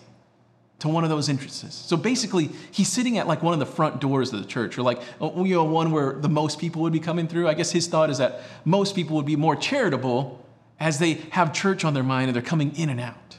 to 0.81 0.87
one 0.87 1.03
of 1.03 1.11
those 1.11 1.29
entrances. 1.29 1.75
So 1.75 1.95
basically, 1.95 2.49
he's 2.71 2.87
sitting 2.87 3.19
at 3.19 3.27
like 3.27 3.43
one 3.43 3.53
of 3.53 3.59
the 3.59 3.67
front 3.67 4.01
doors 4.01 4.33
of 4.33 4.41
the 4.41 4.47
church, 4.47 4.79
or 4.79 4.81
like 4.81 4.99
uh, 5.21 5.31
you 5.43 5.55
know 5.55 5.63
one 5.63 5.91
where 5.91 6.13
the 6.13 6.29
most 6.29 6.59
people 6.59 6.81
would 6.81 6.93
be 6.93 6.99
coming 6.99 7.27
through. 7.27 7.47
I 7.47 7.53
guess 7.53 7.71
his 7.71 7.87
thought 7.87 8.09
is 8.09 8.17
that 8.17 8.41
most 8.65 8.95
people 8.95 9.15
would 9.15 9.25
be 9.25 9.35
more 9.35 9.55
charitable 9.55 10.43
as 10.79 10.97
they 10.97 11.13
have 11.31 11.53
church 11.53 11.85
on 11.85 11.93
their 11.93 12.03
mind 12.03 12.29
and 12.29 12.35
they're 12.35 12.41
coming 12.41 12.75
in 12.75 12.89
and 12.89 12.99
out. 12.99 13.37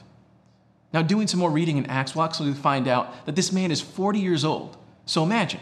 Now, 0.93 1.01
doing 1.01 1.27
some 1.27 1.41
more 1.41 1.51
reading 1.51 1.77
in 1.77 1.85
Acts, 1.87 2.15
we'll 2.15 2.23
actually 2.23 2.53
find 2.53 2.87
out 2.87 3.25
that 3.25 3.35
this 3.35 3.51
man 3.51 3.71
is 3.71 3.81
40 3.81 4.19
years 4.19 4.45
old. 4.45 4.77
So 5.05 5.21
imagine 5.21 5.59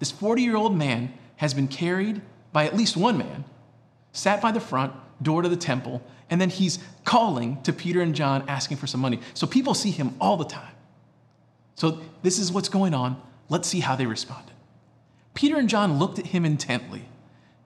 this 0.00 0.10
40 0.10 0.42
year 0.42 0.56
old 0.56 0.76
man 0.76 1.14
has 1.36 1.54
been 1.54 1.68
carried 1.68 2.20
by 2.52 2.66
at 2.66 2.76
least 2.76 2.98
one 2.98 3.16
man, 3.16 3.44
sat 4.12 4.42
by 4.42 4.52
the 4.52 4.60
front 4.60 4.92
door 5.22 5.40
to 5.40 5.48
the 5.48 5.56
temple, 5.56 6.02
and 6.28 6.38
then 6.38 6.50
he's 6.50 6.80
calling 7.04 7.62
to 7.62 7.72
Peter 7.72 8.02
and 8.02 8.14
John 8.14 8.44
asking 8.46 8.76
for 8.76 8.86
some 8.86 9.00
money. 9.00 9.20
So 9.32 9.46
people 9.46 9.72
see 9.72 9.90
him 9.90 10.14
all 10.20 10.36
the 10.36 10.44
time. 10.44 10.73
So 11.74 12.00
this 12.22 12.38
is 12.38 12.52
what's 12.52 12.68
going 12.68 12.94
on. 12.94 13.20
Let's 13.48 13.68
see 13.68 13.80
how 13.80 13.96
they 13.96 14.06
responded. 14.06 14.54
Peter 15.34 15.56
and 15.56 15.68
John 15.68 15.98
looked 15.98 16.18
at 16.18 16.26
him 16.26 16.44
intently, 16.44 17.08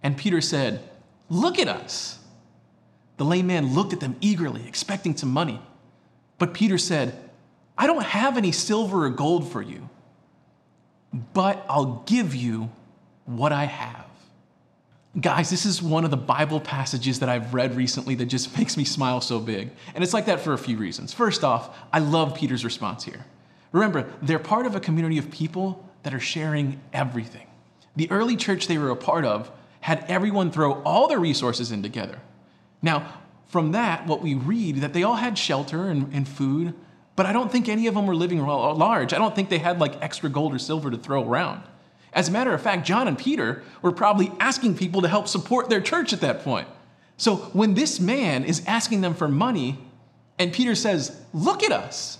and 0.02 0.16
Peter 0.16 0.40
said, 0.40 0.82
Look 1.28 1.58
at 1.58 1.68
us. 1.68 2.18
The 3.18 3.24
lame 3.24 3.48
man 3.48 3.74
looked 3.74 3.92
at 3.92 4.00
them 4.00 4.16
eagerly, 4.20 4.66
expecting 4.66 5.16
some 5.16 5.30
money. 5.30 5.60
But 6.38 6.54
Peter 6.54 6.78
said, 6.78 7.18
I 7.76 7.86
don't 7.86 8.02
have 8.02 8.36
any 8.36 8.52
silver 8.52 9.04
or 9.06 9.10
gold 9.10 9.50
for 9.50 9.60
you, 9.60 9.88
but 11.34 11.64
I'll 11.68 12.02
give 12.06 12.34
you 12.34 12.70
what 13.26 13.52
I 13.52 13.64
have. 13.64 14.06
Guys, 15.20 15.50
this 15.50 15.66
is 15.66 15.82
one 15.82 16.04
of 16.04 16.10
the 16.10 16.16
Bible 16.16 16.60
passages 16.60 17.20
that 17.20 17.28
I've 17.28 17.52
read 17.52 17.74
recently 17.76 18.14
that 18.16 18.26
just 18.26 18.56
makes 18.58 18.76
me 18.76 18.84
smile 18.84 19.20
so 19.20 19.38
big. 19.38 19.70
And 19.94 20.02
it's 20.02 20.14
like 20.14 20.26
that 20.26 20.40
for 20.40 20.52
a 20.52 20.58
few 20.58 20.76
reasons. 20.76 21.12
First 21.12 21.44
off, 21.44 21.76
I 21.92 21.98
love 21.98 22.34
Peter's 22.34 22.64
response 22.64 23.04
here. 23.04 23.24
Remember, 23.72 24.10
they're 24.22 24.38
part 24.38 24.66
of 24.66 24.74
a 24.74 24.80
community 24.80 25.18
of 25.18 25.30
people 25.30 25.88
that 26.02 26.14
are 26.14 26.20
sharing 26.20 26.80
everything. 26.92 27.46
The 27.96 28.10
early 28.10 28.36
church 28.36 28.66
they 28.66 28.78
were 28.78 28.90
a 28.90 28.96
part 28.96 29.24
of 29.24 29.50
had 29.80 30.04
everyone 30.08 30.50
throw 30.50 30.82
all 30.82 31.08
their 31.08 31.18
resources 31.18 31.70
in 31.72 31.82
together. 31.82 32.20
Now, 32.82 33.20
from 33.46 33.72
that, 33.72 34.06
what 34.06 34.22
we 34.22 34.34
read 34.34 34.76
that 34.76 34.92
they 34.92 35.02
all 35.02 35.16
had 35.16 35.38
shelter 35.38 35.88
and, 35.88 36.12
and 36.12 36.28
food, 36.28 36.74
but 37.16 37.26
I 37.26 37.32
don't 37.32 37.50
think 37.50 37.68
any 37.68 37.86
of 37.86 37.94
them 37.94 38.06
were 38.06 38.14
living 38.14 38.44
large. 38.44 39.12
I 39.12 39.18
don't 39.18 39.34
think 39.34 39.48
they 39.48 39.58
had 39.58 39.80
like 39.80 40.00
extra 40.02 40.30
gold 40.30 40.54
or 40.54 40.58
silver 40.58 40.90
to 40.90 40.96
throw 40.96 41.28
around. 41.28 41.62
As 42.12 42.28
a 42.28 42.32
matter 42.32 42.52
of 42.52 42.62
fact, 42.62 42.86
John 42.86 43.08
and 43.08 43.18
Peter 43.18 43.62
were 43.82 43.92
probably 43.92 44.32
asking 44.38 44.76
people 44.76 45.02
to 45.02 45.08
help 45.08 45.28
support 45.28 45.68
their 45.68 45.80
church 45.80 46.12
at 46.12 46.20
that 46.20 46.42
point. 46.42 46.68
So 47.16 47.36
when 47.52 47.74
this 47.74 47.98
man 47.98 48.44
is 48.44 48.62
asking 48.66 49.00
them 49.00 49.14
for 49.14 49.28
money, 49.28 49.78
and 50.38 50.52
Peter 50.52 50.74
says, 50.74 51.20
Look 51.34 51.62
at 51.62 51.72
us, 51.72 52.18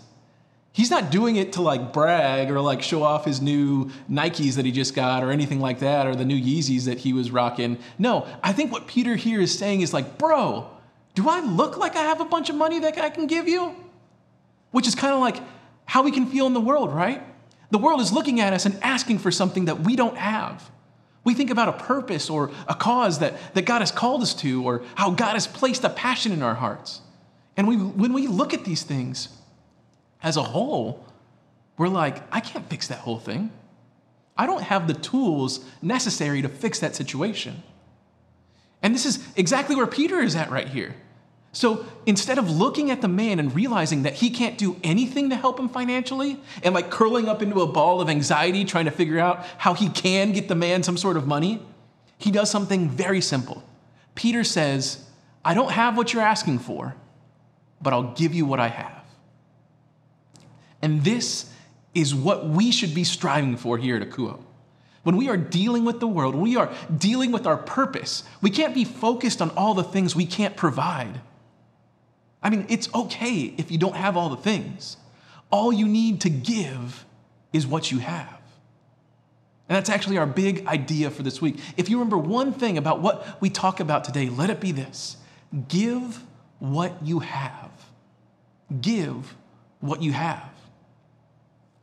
He's 0.79 0.93
not 0.93 1.11
doing 1.11 1.35
it 1.35 1.55
to 1.55 1.61
like 1.61 1.93
brag 1.93 2.53
or 2.53 2.61
like 2.61 2.83
show 2.83 3.03
off 3.03 3.25
his 3.25 3.43
new 3.43 3.87
Nikes 4.09 4.55
that 4.55 4.65
he 4.65 4.71
just 4.71 4.95
got 4.95 5.25
or 5.25 5.33
anything 5.33 5.59
like 5.59 5.81
that 5.81 6.07
or 6.07 6.15
the 6.15 6.25
new 6.25 6.41
Yeezys 6.41 6.85
that 6.85 6.99
he 6.99 7.13
was 7.13 7.33
rocking. 7.33 7.79
No, 7.99 8.29
I 8.45 8.53
think 8.53 8.71
what 8.71 8.87
Peter 8.87 9.17
here 9.17 9.41
is 9.41 9.59
saying 9.59 9.81
is 9.81 9.93
like, 9.93 10.19
bro, 10.19 10.71
do 11.17 11.29
I 11.29 11.41
look 11.41 11.79
like 11.79 11.97
I 11.97 12.03
have 12.03 12.21
a 12.21 12.25
bunch 12.25 12.49
of 12.49 12.55
money 12.55 12.79
that 12.79 12.97
I 12.97 13.11
can 13.11 13.27
give 13.27 13.49
you? 13.49 13.75
Which 14.71 14.87
is 14.87 14.95
kind 14.95 15.13
of 15.13 15.19
like 15.19 15.43
how 15.85 16.05
we 16.05 16.13
can 16.13 16.27
feel 16.27 16.47
in 16.47 16.55
the 16.55 16.61
world, 16.61 16.93
right? 16.93 17.25
The 17.73 17.79
world 17.79 18.01
is 18.01 18.13
looking 18.13 18.39
at 18.39 18.53
us 18.53 18.65
and 18.65 18.79
asking 18.81 19.19
for 19.19 19.33
something 19.33 19.65
that 19.65 19.81
we 19.81 19.97
don't 19.97 20.17
have. 20.17 20.71
We 21.25 21.35
think 21.35 21.51
about 21.51 21.69
a 21.71 21.73
purpose 21.73 22.31
or 22.31 22.53
a 22.69 22.75
cause 22.77 23.19
that, 23.19 23.35
that 23.55 23.65
God 23.65 23.81
has 23.81 23.91
called 23.91 24.23
us 24.23 24.33
to, 24.35 24.63
or 24.63 24.85
how 24.95 25.11
God 25.11 25.33
has 25.33 25.49
placed 25.49 25.83
a 25.83 25.91
passion 25.91 26.31
in 26.31 26.41
our 26.41 26.55
hearts. 26.55 27.01
And 27.57 27.67
we, 27.67 27.75
when 27.77 28.13
we 28.13 28.29
look 28.29 28.55
at 28.55 28.65
these 28.65 28.85
things 28.85 29.31
as 30.23 30.37
a 30.37 30.43
whole, 30.43 31.05
we're 31.77 31.89
like, 31.89 32.23
I 32.33 32.41
can't 32.41 32.69
fix 32.69 32.89
that 32.89 32.99
whole 32.99 33.19
thing. 33.19 33.51
I 34.37 34.47
don't 34.47 34.63
have 34.63 34.87
the 34.87 34.95
tools 34.95 35.65
necessary 35.83 36.43
to 36.43 36.49
fix 36.49 36.81
that 36.81 36.95
situation. 36.95 37.63
And 38.83 38.95
this 38.95 39.07
is 39.07 39.27
exactly 39.37 39.75
where 39.75 39.87
Peter 39.87 40.21
is 40.21 40.37
at 40.37 40.51
right 40.51 40.69
here. 40.69 40.95
So 41.53 41.87
instead 42.07 42.39
of 42.39 42.51
looking 42.51 42.91
at 42.91 43.01
the 43.01 43.09
man 43.09 43.41
and 43.41 43.55
realizing 43.55 44.03
that 44.03 44.15
he 44.15 44.31
can't 44.31 44.59
do 44.59 44.77
anything 44.85 45.31
to 45.31 45.37
help 45.37 45.59
him 45.59 45.69
financially 45.69 46.39
and 46.63 46.75
like 46.75 46.91
curling 46.91 47.29
up 47.29 47.43
into 47.43 47.63
a 47.63 47.67
ball 47.67 48.01
of 48.01 48.09
anxiety 48.09 48.65
trying 48.65 48.85
to 48.85 48.91
figure 48.91 49.19
out 49.19 49.45
how 49.57 49.75
he 49.75 49.89
can 49.89 50.33
get 50.33 50.47
the 50.49 50.55
man 50.55 50.83
some 50.83 50.97
sort 50.97 51.17
of 51.17 51.27
money, 51.27 51.63
he 52.19 52.31
does 52.31 52.51
something 52.51 52.89
very 52.89 53.21
simple. 53.21 53.65
Peter 54.15 54.45
says, 54.45 55.05
I 55.45 55.55
don't 55.55 55.73
have 55.73 55.97
what 55.97 56.13
you're 56.13 56.23
asking 56.23 56.59
for, 56.59 56.95
but 57.81 57.93
I'll 57.93 58.13
give 58.13 58.35
you 58.35 58.45
what 58.45 58.61
I 58.61 58.69
have. 58.69 58.98
And 60.83 61.05
this 61.05 61.51
is 61.95 62.15
what 62.15 62.49
we 62.49 62.71
should 62.71 62.95
be 62.95 63.05
striving 63.05 63.57
for 63.57 63.79
here 63.79 63.97
at 63.97 64.09
Akouo. 64.09 64.41
When 65.03 65.17
we 65.17 65.29
are 65.29 65.37
dealing 65.37 65.85
with 65.85 66.01
the 66.01 66.07
world, 66.07 66.35
we 66.35 66.57
are 66.57 66.73
dealing 66.97 67.33
with 67.33 67.47
our 67.47 67.57
purpose, 67.57 68.25
we 68.43 68.51
can't 68.51 68.75
be 68.75 68.85
focused 68.85 69.41
on 69.41 69.51
all 69.51 69.75
the 69.75 69.83
things 69.83 70.15
we 70.15 70.27
can't 70.27 70.57
provide. 70.57 71.21
I 72.43 72.51
mean, 72.51 72.67
it's 72.69 72.93
okay 72.95 73.55
if 73.57 73.71
you 73.71 73.79
don't 73.79 73.97
have 73.97 74.17
all 74.17 74.29
the 74.29 74.37
things. 74.37 74.97
All 75.51 75.73
you 75.73 75.89
need 75.89 76.21
to 76.23 76.31
give 76.31 77.05
is 77.53 77.67
what 77.67 77.91
you 77.91 77.99
have. 77.99 78.39
And 79.69 79.77
that's 79.77 79.91
actually 79.91 80.19
our 80.19 80.27
big 80.27 80.67
idea 80.67 81.11
for 81.11 81.23
this 81.23 81.43
week. 81.43 81.59
If 81.77 81.89
you 81.89 81.99
remember 81.99 82.19
one 82.19 82.53
thing 82.53 82.79
about 82.79 83.01
what 83.01 83.41
we 83.41 83.51
talk 83.51 83.81
about 83.81 84.05
today, 84.05 84.29
let 84.29 84.51
it 84.51 84.61
be 84.61 84.73
this 84.73 85.17
give 85.69 86.23
what 86.59 87.03
you 87.03 87.21
have. 87.21 87.71
Give 88.81 89.35
what 89.81 90.03
you 90.03 90.13
have. 90.13 90.51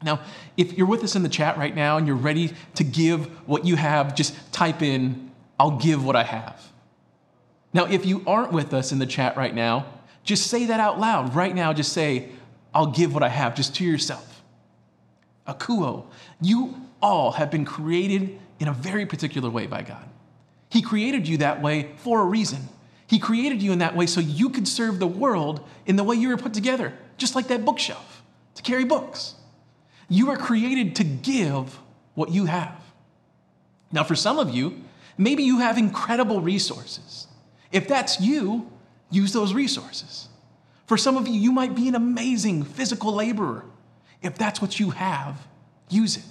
Now, 0.06 0.22
if 0.56 0.78
you're 0.78 0.88
with 0.88 1.04
us 1.04 1.16
in 1.16 1.24
the 1.24 1.30
chat 1.30 1.58
right 1.58 1.76
now 1.76 1.98
and 1.98 2.06
you're 2.06 2.16
ready 2.16 2.54
to 2.76 2.84
give 2.84 3.26
what 3.48 3.66
you 3.66 3.76
have, 3.76 4.16
just 4.16 4.54
type 4.54 4.82
in, 4.82 5.32
I'll 5.60 5.78
give 5.78 6.06
what 6.06 6.16
I 6.16 6.24
have. 6.24 6.62
Now, 7.74 7.86
if 7.86 8.06
you 8.06 8.24
aren't 8.26 8.54
with 8.54 8.74
us 8.74 8.92
in 8.92 9.00
the 9.00 9.06
chat 9.06 9.36
right 9.36 9.54
now, 9.54 9.88
just 10.24 10.48
say 10.48 10.68
that 10.68 10.80
out 10.80 11.00
loud 11.00 11.36
right 11.36 11.54
now. 11.54 11.74
Just 11.74 11.92
say, 11.92 12.30
I'll 12.74 12.92
give 12.92 13.14
what 13.14 13.24
I 13.24 13.30
have, 13.30 13.56
just 13.56 13.76
to 13.76 13.84
yourself. 13.84 14.44
Akouo, 15.48 16.06
you 16.40 16.76
all 17.02 17.32
have 17.32 17.52
been 17.52 17.66
created 17.66 18.40
in 18.60 18.68
a 18.68 18.74
very 18.74 19.06
particular 19.06 19.50
way 19.50 19.68
by 19.68 19.82
God. 19.82 20.06
He 20.70 20.82
created 20.82 21.28
you 21.28 21.38
that 21.38 21.62
way 21.62 21.92
for 21.98 22.22
a 22.22 22.26
reason. 22.26 22.70
He 23.08 23.20
created 23.20 23.62
you 23.62 23.72
in 23.72 23.80
that 23.80 23.96
way 23.96 24.06
so 24.08 24.20
you 24.20 24.50
could 24.50 24.68
serve 24.68 25.00
the 25.00 25.08
world 25.08 25.68
in 25.86 25.96
the 25.96 26.04
way 26.04 26.16
you 26.16 26.30
were 26.30 26.38
put 26.38 26.54
together, 26.54 26.94
just 27.18 27.36
like 27.36 27.48
that 27.48 27.66
bookshelf, 27.66 28.24
to 28.56 28.62
carry 28.62 28.84
books. 28.84 29.36
You 30.08 30.30
are 30.30 30.38
created 30.38 30.96
to 30.98 31.04
give 31.04 31.80
what 32.14 32.30
you 32.32 32.46
have. 32.46 32.80
Now, 33.92 34.04
for 34.04 34.16
some 34.16 34.40
of 34.40 34.50
you, 34.50 34.82
maybe 35.18 35.44
you 35.44 35.60
have 35.60 35.78
incredible 35.78 36.42
resources. 36.42 37.28
If 37.72 37.88
that's 37.88 38.20
you, 38.20 38.72
use 39.10 39.34
those 39.34 39.54
resources. 39.54 40.28
For 40.86 40.98
some 40.98 41.18
of 41.18 41.28
you, 41.28 41.34
you 41.34 41.52
might 41.52 41.76
be 41.76 41.88
an 41.88 41.96
amazing 41.96 42.64
physical 42.64 43.14
laborer. 43.14 43.66
If 44.22 44.38
that's 44.38 44.62
what 44.62 44.80
you 44.80 44.92
have, 44.92 45.48
use 45.90 46.18
it. 46.18 46.24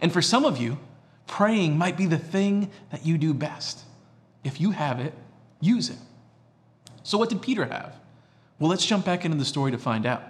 And 0.00 0.12
for 0.12 0.22
some 0.22 0.44
of 0.44 0.58
you, 0.58 0.78
praying 1.26 1.78
might 1.78 1.96
be 1.96 2.06
the 2.06 2.18
thing 2.18 2.70
that 2.90 3.06
you 3.06 3.18
do 3.18 3.34
best. 3.34 3.80
If 4.44 4.60
you 4.60 4.72
have 4.72 5.00
it, 5.00 5.14
use 5.60 5.88
it. 5.88 5.98
So, 7.04 7.18
what 7.18 7.28
did 7.28 7.42
Peter 7.42 7.64
have? 7.64 7.96
Well, 8.58 8.70
let's 8.70 8.84
jump 8.86 9.04
back 9.04 9.24
into 9.24 9.36
the 9.36 9.44
story 9.44 9.70
to 9.72 9.78
find 9.78 10.06
out. 10.06 10.22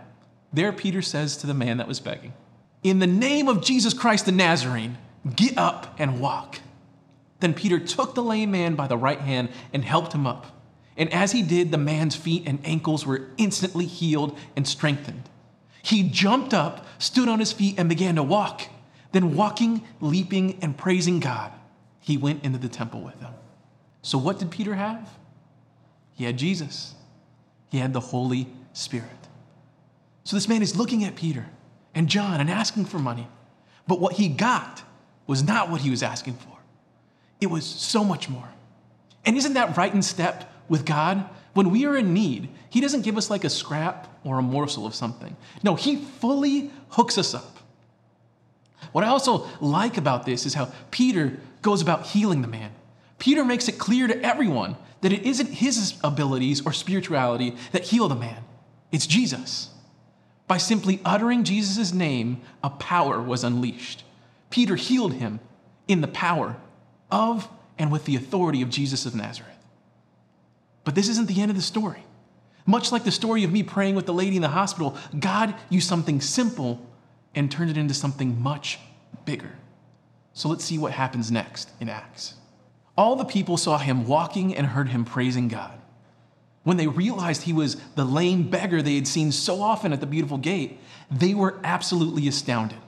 There, 0.53 0.73
Peter 0.73 1.03
says 1.03 1.37
to 1.39 1.47
the 1.47 1.55
man 1.55 1.79
that 1.79 1.89
was 1.89 2.01
begging, 2.01 2.35
In 2.83 2.99
the 2.99 3.07
name 3.07 3.49
of 3.49 3.63
Jesus 3.63 3.95
Christ 3.95 4.27
the 4.27 4.33
Nazarene, 4.33 4.99
get 5.35 5.57
up 5.57 5.95
and 5.99 6.21
walk. 6.21 6.61
Then 7.41 7.55
Peter 7.55 7.79
took 7.79 8.15
the 8.15 8.23
lame 8.23 8.51
man 8.51 8.75
by 8.75 8.87
the 8.87 8.97
right 8.97 9.21
hand 9.21 9.49
and 9.73 9.85
helped 9.85 10.13
him 10.13 10.27
up. 10.27 10.47
And 10.97 11.13
as 11.13 11.33
he 11.33 11.43
did, 11.43 11.71
the 11.71 11.79
man's 11.79 12.15
feet 12.15 12.45
and 12.47 12.59
ankles 12.65 13.07
were 13.07 13.31
instantly 13.39 13.87
healed 13.87 14.39
and 14.55 14.69
strengthened. 14.69 15.29
He 15.83 16.09
jumped 16.09 16.55
up, 16.55 16.87
stood 16.99 17.29
on 17.29 17.41
his 17.41 17.53
feet, 17.53 17.79
and 17.79 17.89
began 17.89 18.17
to 18.17 18.23
walk. 18.23 18.63
Then, 19.11 19.35
walking, 19.35 19.83
leaping, 20.01 20.59
and 20.63 20.77
praising 20.77 21.19
God, 21.21 21.53
he 22.01 22.17
went 22.17 22.45
into 22.45 22.59
the 22.59 22.69
temple 22.69 23.01
with 23.01 23.19
them. 23.21 23.35
So, 24.03 24.19
what 24.19 24.39
did 24.39 24.51
Peter 24.51 24.75
have? 24.75 25.11
He 26.15 26.25
had 26.25 26.37
Jesus, 26.37 26.95
he 27.71 27.79
had 27.79 27.93
the 27.93 28.01
Holy 28.01 28.49
Spirit. 28.73 29.09
So, 30.25 30.37
this 30.37 30.49
man 30.49 30.63
is 30.63 30.77
looking 30.77 31.05
at 31.05 31.17
Peter 31.17 31.47
and 31.95 32.09
John 32.09 32.41
and 32.41 32.51
asking 32.51 32.85
for 32.87 32.99
money. 32.99 33.29
But 33.87 34.01
what 34.01 34.15
he 34.15 34.29
got 34.29 34.83
was 35.27 35.43
not 35.43 35.71
what 35.71 35.81
he 35.81 35.91
was 35.91 36.03
asking 36.03 36.35
for, 36.35 36.57
it 37.41 37.47
was 37.47 37.65
so 37.65 38.05
much 38.05 38.29
more. 38.29 38.49
And 39.25 39.37
isn't 39.37 39.55
that 39.55 39.77
right 39.77 39.93
in 39.93 40.03
step 40.03 40.53
with 40.69 40.85
God, 40.85 41.29
when 41.55 41.71
we 41.71 41.85
are 41.87 41.97
in 41.97 42.15
need, 42.15 42.49
He 42.71 42.81
doesn't 42.81 43.03
give 43.03 43.17
us 43.17 43.31
like 43.31 43.45
a 43.45 43.51
scrap 43.51 44.09
or 44.25 44.39
a 44.39 44.43
morsel 44.43 44.87
of 44.87 44.95
something. 44.95 45.37
No, 45.63 45.75
He 45.75 45.97
fully 45.97 46.71
hooks 46.91 47.19
us 47.19 47.35
up. 47.35 47.59
What 48.93 49.05
I 49.05 49.09
also 49.09 49.47
like 49.61 49.97
about 49.97 50.27
this 50.27 50.47
is 50.47 50.55
how 50.55 50.73
Peter 50.91 51.39
goes 51.63 51.83
about 51.83 52.07
healing 52.07 52.43
the 52.43 52.49
man. 52.49 52.73
Peter 53.19 53.45
makes 53.45 53.69
it 53.69 53.79
clear 53.79 54.07
to 54.07 54.21
everyone 54.23 54.77
that 55.01 55.13
it 55.13 55.23
isn't 55.23 55.47
his 55.47 55.99
abilities 56.03 56.65
or 56.67 56.73
spirituality 56.73 57.57
that 57.73 57.85
heal 57.85 58.09
the 58.09 58.15
man, 58.15 58.43
it's 58.91 59.07
Jesus. 59.07 59.69
By 60.47 60.59
simply 60.59 61.01
uttering 61.05 61.45
Jesus' 61.45 61.93
name, 61.93 62.43
a 62.63 62.71
power 62.71 63.21
was 63.21 63.45
unleashed. 63.45 64.05
Peter 64.51 64.77
healed 64.77 65.15
him 65.15 65.41
in 65.89 66.01
the 66.01 66.09
power 66.09 66.57
of 67.11 67.49
and 67.79 67.91
with 67.91 68.05
the 68.05 68.17
authority 68.17 68.63
of 68.63 68.71
Jesus 68.71 69.07
of 69.07 69.15
Nazareth. 69.15 69.51
But 70.85 70.95
this 70.95 71.09
isn't 71.09 71.29
the 71.29 71.41
end 71.41 71.51
of 71.51 71.57
the 71.57 71.63
story. 71.63 72.05
Much 72.67 72.93
like 72.93 73.05
the 73.05 73.11
story 73.11 73.45
of 73.45 73.53
me 73.53 73.63
praying 73.63 73.95
with 73.95 74.07
the 74.07 74.15
lady 74.15 74.37
in 74.37 74.43
the 74.43 74.49
hospital, 74.49 74.97
God 75.19 75.55
used 75.69 75.89
something 75.89 76.21
simple 76.21 76.85
and 77.35 77.51
turned 77.51 77.71
it 77.71 77.77
into 77.77 77.95
something 77.95 78.41
much 78.41 78.79
bigger. 79.25 79.51
So 80.33 80.49
let's 80.49 80.65
see 80.65 80.79
what 80.79 80.93
happens 80.93 81.31
next 81.31 81.71
in 81.81 81.89
Acts. 81.89 82.35
All 82.97 83.17
the 83.17 83.25
people 83.25 83.57
saw 83.57 83.79
him 83.79 84.07
walking 84.07 84.55
and 84.55 84.67
heard 84.67 84.91
him 84.91 85.05
praising 85.05 85.49
God. 85.49 85.79
When 86.65 86.77
they 86.77 86.87
realized 86.87 87.43
he 87.43 87.53
was 87.53 87.77
the 87.97 88.05
lame 88.05 88.49
beggar 88.49 88.83
they 88.83 88.95
had 88.95 89.09
seen 89.09 89.33
so 89.33 89.61
often 89.63 89.93
at 89.93 90.01
the 90.01 90.07
beautiful 90.07 90.39
gate, 90.39 90.79
they 91.11 91.35
were 91.35 91.59
absolutely 91.65 92.29
astounded. 92.29 92.79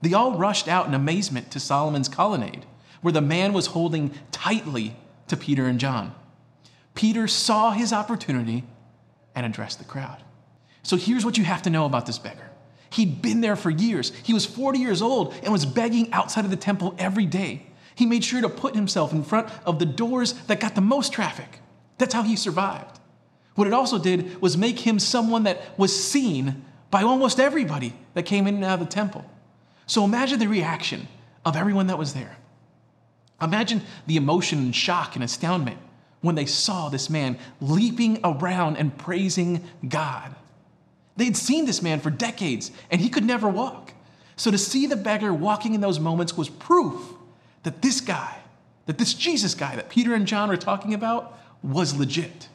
They 0.00 0.14
all 0.14 0.38
rushed 0.38 0.68
out 0.68 0.86
in 0.86 0.94
amazement 0.94 1.50
to 1.50 1.60
Solomon's 1.60 2.08
colonnade, 2.08 2.64
where 3.02 3.12
the 3.12 3.20
man 3.20 3.52
was 3.52 3.66
holding 3.66 4.12
tightly 4.32 4.96
to 5.28 5.36
Peter 5.36 5.66
and 5.66 5.78
John. 5.78 6.14
Peter 6.94 7.26
saw 7.26 7.72
his 7.72 7.92
opportunity 7.92 8.64
and 9.34 9.44
addressed 9.44 9.78
the 9.78 9.84
crowd. 9.84 10.22
So 10.82 10.96
here's 10.96 11.24
what 11.24 11.38
you 11.38 11.44
have 11.44 11.62
to 11.62 11.70
know 11.70 11.86
about 11.86 12.06
this 12.06 12.18
beggar. 12.18 12.50
He'd 12.90 13.20
been 13.20 13.40
there 13.40 13.56
for 13.56 13.70
years. 13.70 14.12
He 14.22 14.32
was 14.32 14.46
40 14.46 14.78
years 14.78 15.02
old 15.02 15.34
and 15.42 15.52
was 15.52 15.66
begging 15.66 16.12
outside 16.12 16.44
of 16.44 16.50
the 16.50 16.56
temple 16.56 16.94
every 16.98 17.26
day. 17.26 17.66
He 17.94 18.06
made 18.06 18.24
sure 18.24 18.40
to 18.40 18.48
put 18.48 18.74
himself 18.74 19.12
in 19.12 19.24
front 19.24 19.48
of 19.66 19.78
the 19.78 19.86
doors 19.86 20.34
that 20.46 20.60
got 20.60 20.74
the 20.74 20.80
most 20.80 21.12
traffic. 21.12 21.60
That's 21.98 22.14
how 22.14 22.22
he 22.22 22.36
survived. 22.36 22.98
What 23.54 23.66
it 23.66 23.72
also 23.72 23.98
did 23.98 24.40
was 24.40 24.56
make 24.56 24.80
him 24.80 24.98
someone 24.98 25.44
that 25.44 25.78
was 25.78 25.94
seen 25.94 26.64
by 26.90 27.02
almost 27.02 27.38
everybody 27.38 27.94
that 28.14 28.24
came 28.24 28.46
in 28.46 28.56
and 28.56 28.64
out 28.64 28.80
of 28.80 28.86
the 28.88 28.92
temple. 28.92 29.24
So 29.86 30.04
imagine 30.04 30.38
the 30.38 30.48
reaction 30.48 31.08
of 31.44 31.56
everyone 31.56 31.88
that 31.88 31.98
was 31.98 32.14
there. 32.14 32.36
Imagine 33.40 33.82
the 34.06 34.16
emotion 34.16 34.58
and 34.58 34.74
shock 34.74 35.14
and 35.14 35.24
astoundment 35.24 35.78
when 36.20 36.34
they 36.34 36.46
saw 36.46 36.88
this 36.88 37.10
man 37.10 37.38
leaping 37.60 38.18
around 38.24 38.76
and 38.76 38.96
praising 38.96 39.62
God. 39.86 40.34
They'd 41.16 41.36
seen 41.36 41.66
this 41.66 41.82
man 41.82 42.00
for 42.00 42.10
decades 42.10 42.70
and 42.90 43.00
he 43.00 43.08
could 43.08 43.24
never 43.24 43.48
walk. 43.48 43.92
So 44.36 44.50
to 44.50 44.58
see 44.58 44.86
the 44.86 44.96
beggar 44.96 45.32
walking 45.32 45.74
in 45.74 45.80
those 45.80 46.00
moments 46.00 46.36
was 46.36 46.48
proof 46.48 47.14
that 47.62 47.82
this 47.82 48.00
guy, 48.00 48.38
that 48.86 48.98
this 48.98 49.14
Jesus 49.14 49.54
guy 49.54 49.76
that 49.76 49.90
Peter 49.90 50.14
and 50.14 50.26
John 50.26 50.48
were 50.48 50.56
talking 50.56 50.94
about, 50.94 51.38
was 51.64 51.96
legit. 51.96 52.48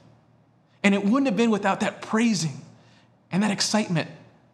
And 0.84 0.96
it 0.96 1.04
wouldn't 1.04 1.26
have 1.26 1.36
been 1.36 1.52
without 1.52 1.82
that 1.82 2.02
praising 2.02 2.62
and 3.32 3.44
that 3.44 3.52
excitement 3.52 4.10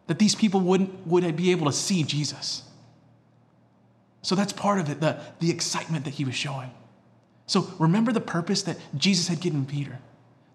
that 0.06 0.18
these 0.18 0.34
people 0.34 0.60
wouldn't 0.60 1.06
would 1.06 1.36
be 1.36 1.50
able 1.50 1.66
to 1.66 1.72
see 1.72 2.02
Jesus. 2.02 2.62
So 4.22 4.34
that's 4.34 4.52
part 4.52 4.80
of 4.80 4.90
it, 4.90 5.00
the, 5.00 5.20
the 5.38 5.50
excitement 5.50 6.04
that 6.04 6.14
he 6.14 6.24
was 6.24 6.34
showing. 6.34 6.70
So 7.46 7.72
remember 7.78 8.10
the 8.10 8.20
purpose 8.20 8.62
that 8.62 8.76
Jesus 8.96 9.28
had 9.28 9.40
given 9.40 9.66
Peter, 9.66 10.00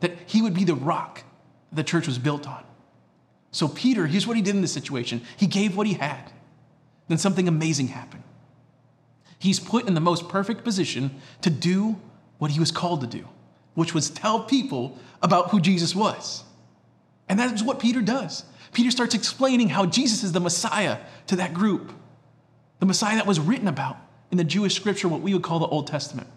that 0.01 0.11
he 0.25 0.41
would 0.41 0.53
be 0.53 0.65
the 0.65 0.75
rock 0.75 1.23
the 1.71 1.83
church 1.83 2.07
was 2.07 2.19
built 2.19 2.47
on. 2.47 2.63
So 3.51 3.67
Peter, 3.67 4.07
here's 4.07 4.27
what 4.27 4.35
he 4.35 4.41
did 4.41 4.55
in 4.55 4.61
this 4.61 4.73
situation. 4.73 5.21
He 5.37 5.47
gave 5.47 5.77
what 5.77 5.87
he 5.87 5.93
had. 5.93 6.31
Then 7.07 7.17
something 7.17 7.47
amazing 7.47 7.89
happened. 7.89 8.23
He's 9.39 9.59
put 9.59 9.87
in 9.87 9.93
the 9.93 10.01
most 10.01 10.29
perfect 10.29 10.63
position 10.63 11.21
to 11.41 11.49
do 11.49 11.99
what 12.37 12.51
he 12.51 12.59
was 12.59 12.71
called 12.71 13.01
to 13.01 13.07
do, 13.07 13.27
which 13.73 13.93
was 13.93 14.09
tell 14.09 14.43
people 14.43 14.97
about 15.21 15.49
who 15.51 15.59
Jesus 15.59 15.95
was. 15.95 16.43
And 17.29 17.39
that 17.39 17.53
is 17.53 17.63
what 17.63 17.79
Peter 17.79 18.01
does. 18.01 18.43
Peter 18.73 18.91
starts 18.91 19.15
explaining 19.15 19.69
how 19.69 19.85
Jesus 19.85 20.23
is 20.23 20.31
the 20.31 20.39
Messiah 20.39 20.97
to 21.27 21.35
that 21.37 21.53
group, 21.53 21.91
the 22.79 22.85
Messiah 22.85 23.15
that 23.15 23.27
was 23.27 23.39
written 23.39 23.67
about 23.67 23.97
in 24.31 24.37
the 24.37 24.43
Jewish 24.43 24.75
scripture, 24.75 25.07
what 25.07 25.21
we 25.21 25.33
would 25.33 25.43
call 25.43 25.59
the 25.59 25.67
Old 25.67 25.87
Testament. 25.87 26.27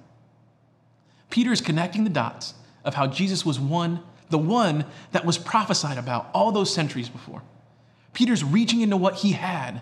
Peter 1.31 1.53
is 1.53 1.61
connecting 1.61 2.05
the 2.05 2.11
dots 2.11 2.55
of 2.85 2.95
how 2.95 3.07
Jesus 3.07 3.47
was 3.47 3.59
one, 3.59 4.00
the 4.31 4.38
one 4.38 4.85
that 5.12 5.25
was 5.25 5.38
prophesied 5.38 5.99
about 5.99 6.29
all 6.35 6.53
those 6.53 6.73
centuries 6.73 7.09
before. 7.09 7.43
Peter's 8.12 8.45
reaching 8.45 8.81
into 8.81 8.97
what 8.97 9.17
he 9.17 9.33
had, 9.33 9.81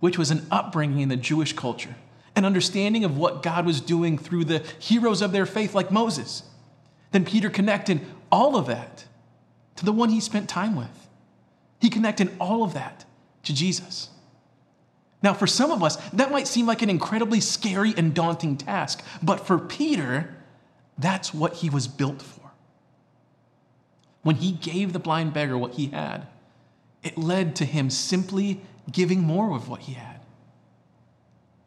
which 0.00 0.18
was 0.18 0.30
an 0.30 0.46
upbringing 0.50 1.00
in 1.00 1.08
the 1.08 1.16
Jewish 1.16 1.52
culture 1.52 1.94
an 2.36 2.44
understanding 2.44 3.04
of 3.04 3.16
what 3.18 3.42
God 3.42 3.66
was 3.66 3.80
doing 3.80 4.16
through 4.16 4.44
the 4.44 4.60
heroes 4.78 5.22
of 5.22 5.32
their 5.32 5.46
faith, 5.46 5.74
like 5.74 5.90
Moses. 5.90 6.42
Then 7.12 7.24
Peter 7.24 7.50
connected 7.50 8.00
all 8.30 8.56
of 8.56 8.66
that 8.66 9.04
to 9.76 9.84
the 9.84 9.92
one 9.92 10.10
he 10.10 10.20
spent 10.20 10.48
time 10.48 10.76
with. 10.76 11.08
He 11.80 11.90
connected 11.90 12.30
all 12.38 12.62
of 12.62 12.74
that 12.74 13.04
to 13.44 13.54
Jesus. 13.54 14.10
Now, 15.22 15.34
for 15.34 15.46
some 15.46 15.70
of 15.70 15.82
us, 15.82 15.96
that 16.10 16.30
might 16.30 16.46
seem 16.46 16.66
like 16.66 16.82
an 16.82 16.90
incredibly 16.90 17.40
scary 17.40 17.92
and 17.96 18.14
daunting 18.14 18.56
task, 18.56 19.04
but 19.22 19.46
for 19.46 19.58
Peter, 19.58 20.34
that's 20.96 21.34
what 21.34 21.54
he 21.54 21.68
was 21.68 21.88
built 21.88 22.22
for. 22.22 22.50
When 24.22 24.36
he 24.36 24.52
gave 24.52 24.92
the 24.92 24.98
blind 24.98 25.32
beggar 25.32 25.58
what 25.58 25.74
he 25.74 25.86
had, 25.86 26.26
it 27.02 27.18
led 27.18 27.56
to 27.56 27.64
him 27.64 27.90
simply 27.90 28.60
giving 28.90 29.20
more 29.20 29.54
of 29.56 29.68
what 29.68 29.80
he 29.80 29.94
had. 29.94 30.20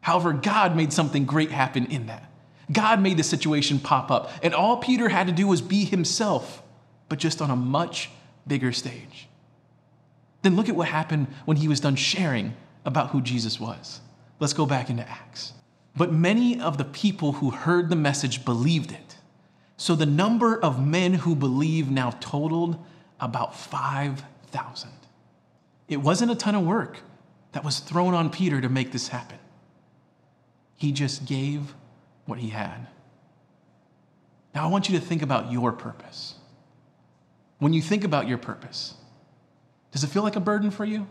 However, 0.01 0.33
God 0.33 0.75
made 0.75 0.93
something 0.93 1.25
great 1.25 1.51
happen 1.51 1.85
in 1.85 2.07
that. 2.07 2.29
God 2.73 3.01
made 3.01 3.17
the 3.17 3.23
situation 3.23 3.79
pop 3.79 4.11
up, 4.11 4.31
and 4.41 4.53
all 4.53 4.77
Peter 4.77 5.09
had 5.09 5.27
to 5.27 5.33
do 5.33 5.47
was 5.47 5.61
be 5.61 5.85
himself, 5.85 6.61
but 7.07 7.19
just 7.19 7.41
on 7.41 7.49
a 7.49 7.55
much 7.55 8.09
bigger 8.47 8.71
stage. 8.71 9.27
Then 10.41 10.55
look 10.55 10.67
at 10.67 10.75
what 10.75 10.87
happened 10.89 11.27
when 11.45 11.57
he 11.57 11.67
was 11.67 11.79
done 11.79 11.95
sharing 11.95 12.55
about 12.85 13.11
who 13.11 13.21
Jesus 13.21 13.59
was. 13.59 14.01
Let's 14.39 14.53
go 14.53 14.65
back 14.65 14.89
into 14.89 15.07
Acts. 15.07 15.53
But 15.95 16.11
many 16.11 16.59
of 16.59 16.77
the 16.77 16.83
people 16.83 17.33
who 17.33 17.51
heard 17.51 17.89
the 17.89 17.95
message 17.95 18.43
believed 18.43 18.91
it. 18.91 19.17
So 19.77 19.95
the 19.95 20.05
number 20.05 20.59
of 20.59 20.85
men 20.85 21.13
who 21.13 21.35
believed 21.35 21.91
now 21.91 22.11
totaled 22.19 22.83
about 23.19 23.55
5,000. 23.55 24.89
It 25.87 25.97
wasn't 25.97 26.31
a 26.31 26.35
ton 26.35 26.55
of 26.55 26.65
work 26.65 26.99
that 27.51 27.63
was 27.63 27.79
thrown 27.79 28.13
on 28.13 28.29
Peter 28.29 28.59
to 28.59 28.69
make 28.69 28.91
this 28.91 29.09
happen. 29.09 29.37
He 30.75 30.91
just 30.91 31.25
gave 31.25 31.75
what 32.25 32.39
he 32.39 32.49
had. 32.49 32.87
Now, 34.53 34.63
I 34.63 34.67
want 34.67 34.89
you 34.89 34.99
to 34.99 35.05
think 35.05 35.21
about 35.21 35.51
your 35.51 35.71
purpose. 35.71 36.35
When 37.59 37.73
you 37.73 37.81
think 37.81 38.03
about 38.03 38.27
your 38.27 38.37
purpose, 38.37 38.93
does 39.91 40.03
it 40.03 40.07
feel 40.07 40.23
like 40.23 40.35
a 40.35 40.39
burden 40.39 40.69
for 40.71 40.85
you? 40.85 41.07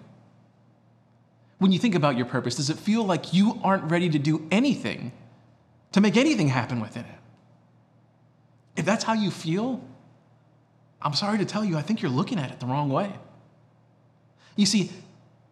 When 1.58 1.72
you 1.72 1.78
think 1.78 1.94
about 1.94 2.16
your 2.16 2.26
purpose, 2.26 2.56
does 2.56 2.70
it 2.70 2.78
feel 2.78 3.04
like 3.04 3.32
you 3.32 3.60
aren't 3.62 3.90
ready 3.90 4.08
to 4.10 4.18
do 4.18 4.46
anything 4.50 5.12
to 5.92 6.00
make 6.00 6.16
anything 6.16 6.48
happen 6.48 6.80
within 6.80 7.04
it? 7.04 7.18
If 8.76 8.84
that's 8.84 9.04
how 9.04 9.12
you 9.12 9.30
feel, 9.30 9.82
I'm 11.00 11.14
sorry 11.14 11.38
to 11.38 11.44
tell 11.44 11.64
you, 11.64 11.76
I 11.76 11.82
think 11.82 12.02
you're 12.02 12.10
looking 12.10 12.38
at 12.38 12.50
it 12.50 12.60
the 12.60 12.66
wrong 12.66 12.88
way. 12.88 13.12
You 14.56 14.66
see, 14.66 14.90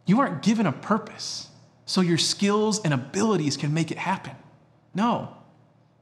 you 0.07 0.21
aren't 0.21 0.43
given 0.43 0.67
a 0.67 0.73
purpose 0.73 1.49
so 1.87 2.01
your 2.01 2.19
skills 2.19 2.81
and 2.85 2.93
abilities 2.95 3.57
can 3.57 3.73
make 3.75 3.91
it 3.91 3.99
happen. 3.99 4.35
No, 4.95 5.37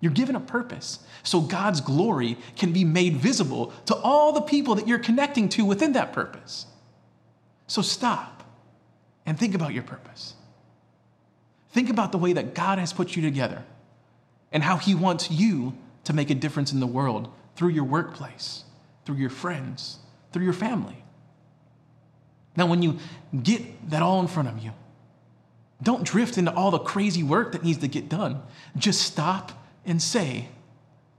you're 0.01 0.13
given 0.13 0.37
a 0.37 0.41
purpose 0.41 1.01
so 1.23 1.41
God's 1.41 1.81
glory 1.81 2.37
can 2.57 2.73
be 2.73 2.85
made 2.85 3.17
visible 3.17 3.73
to 3.87 3.97
all 3.97 4.33
the 4.33 4.41
people 4.41 4.77
that 4.77 4.87
you're 4.87 4.99
connecting 4.99 5.49
to 5.51 5.65
within 5.65 5.93
that 5.95 6.13
purpose. 6.13 6.67
So 7.67 7.83
stop 7.83 8.45
and 9.27 9.39
think 9.39 9.55
about 9.55 9.75
your 9.75 9.83
purpose. 9.83 10.35
Think 11.71 11.91
about 11.91 12.13
the 12.13 12.19
way 12.19 12.33
that 12.33 12.55
God 12.55 12.79
has 12.79 12.93
put 12.93 13.17
you 13.17 13.23
together 13.23 13.65
and 14.53 14.63
how 14.63 14.77
He 14.77 14.95
wants 14.95 15.31
you 15.31 15.75
to 16.05 16.13
make 16.13 16.31
a 16.31 16.35
difference 16.35 16.73
in 16.73 16.81
the 16.81 16.87
world 16.87 17.31
through 17.57 17.71
your 17.71 17.85
workplace, 17.85 18.65
through 19.05 19.17
your 19.17 19.31
friends, 19.31 19.99
through 20.33 20.45
your 20.45 20.53
family. 20.53 21.05
Now, 22.57 22.67
when 22.67 22.83
you 22.83 22.99
get 23.43 23.91
that 23.91 24.03
all 24.03 24.21
in 24.21 24.27
front 24.27 24.49
of 24.49 24.59
you, 24.59 24.73
don't 25.83 26.05
drift 26.05 26.39
into 26.39 26.53
all 26.53 26.71
the 26.71 26.79
crazy 26.79 27.23
work 27.23 27.53
that 27.53 27.63
needs 27.63 27.79
to 27.79 27.89
get 27.89 28.09
done. 28.09 28.43
Just 28.77 29.03
stop 29.03 29.53
and 29.85 30.01
say, 30.01 30.49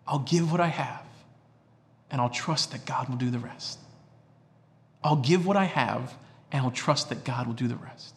I'll 0.08 0.20
give 0.20 0.52
what 0.52 0.62
I 0.62 0.68
have, 0.68 1.06
and 2.10 2.20
I'll 2.20 2.30
trust 2.30 2.72
that 2.72 2.86
God 2.86 3.10
will 3.10 3.18
do 3.18 3.30
the 3.30 3.40
rest. 3.40 3.80
I'll 5.04 5.16
give 5.16 5.46
what 5.46 5.58
I 5.58 5.66
have, 5.66 6.16
and 6.52 6.64
I'll 6.64 6.72
trust 6.72 7.10
that 7.10 7.24
God 7.24 7.48
will 7.48 7.54
do 7.54 7.68
the 7.68 7.76
rest. 7.76 8.16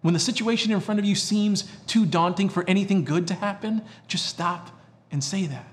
When 0.00 0.14
the 0.14 0.20
situation 0.20 0.72
in 0.72 0.80
front 0.80 1.00
of 1.00 1.06
you 1.06 1.14
seems 1.14 1.64
too 1.86 2.06
daunting 2.06 2.48
for 2.48 2.64
anything 2.68 3.04
good 3.04 3.26
to 3.28 3.34
happen, 3.34 3.82
just 4.06 4.26
stop 4.26 4.70
and 5.10 5.22
say 5.22 5.46
that. 5.46 5.66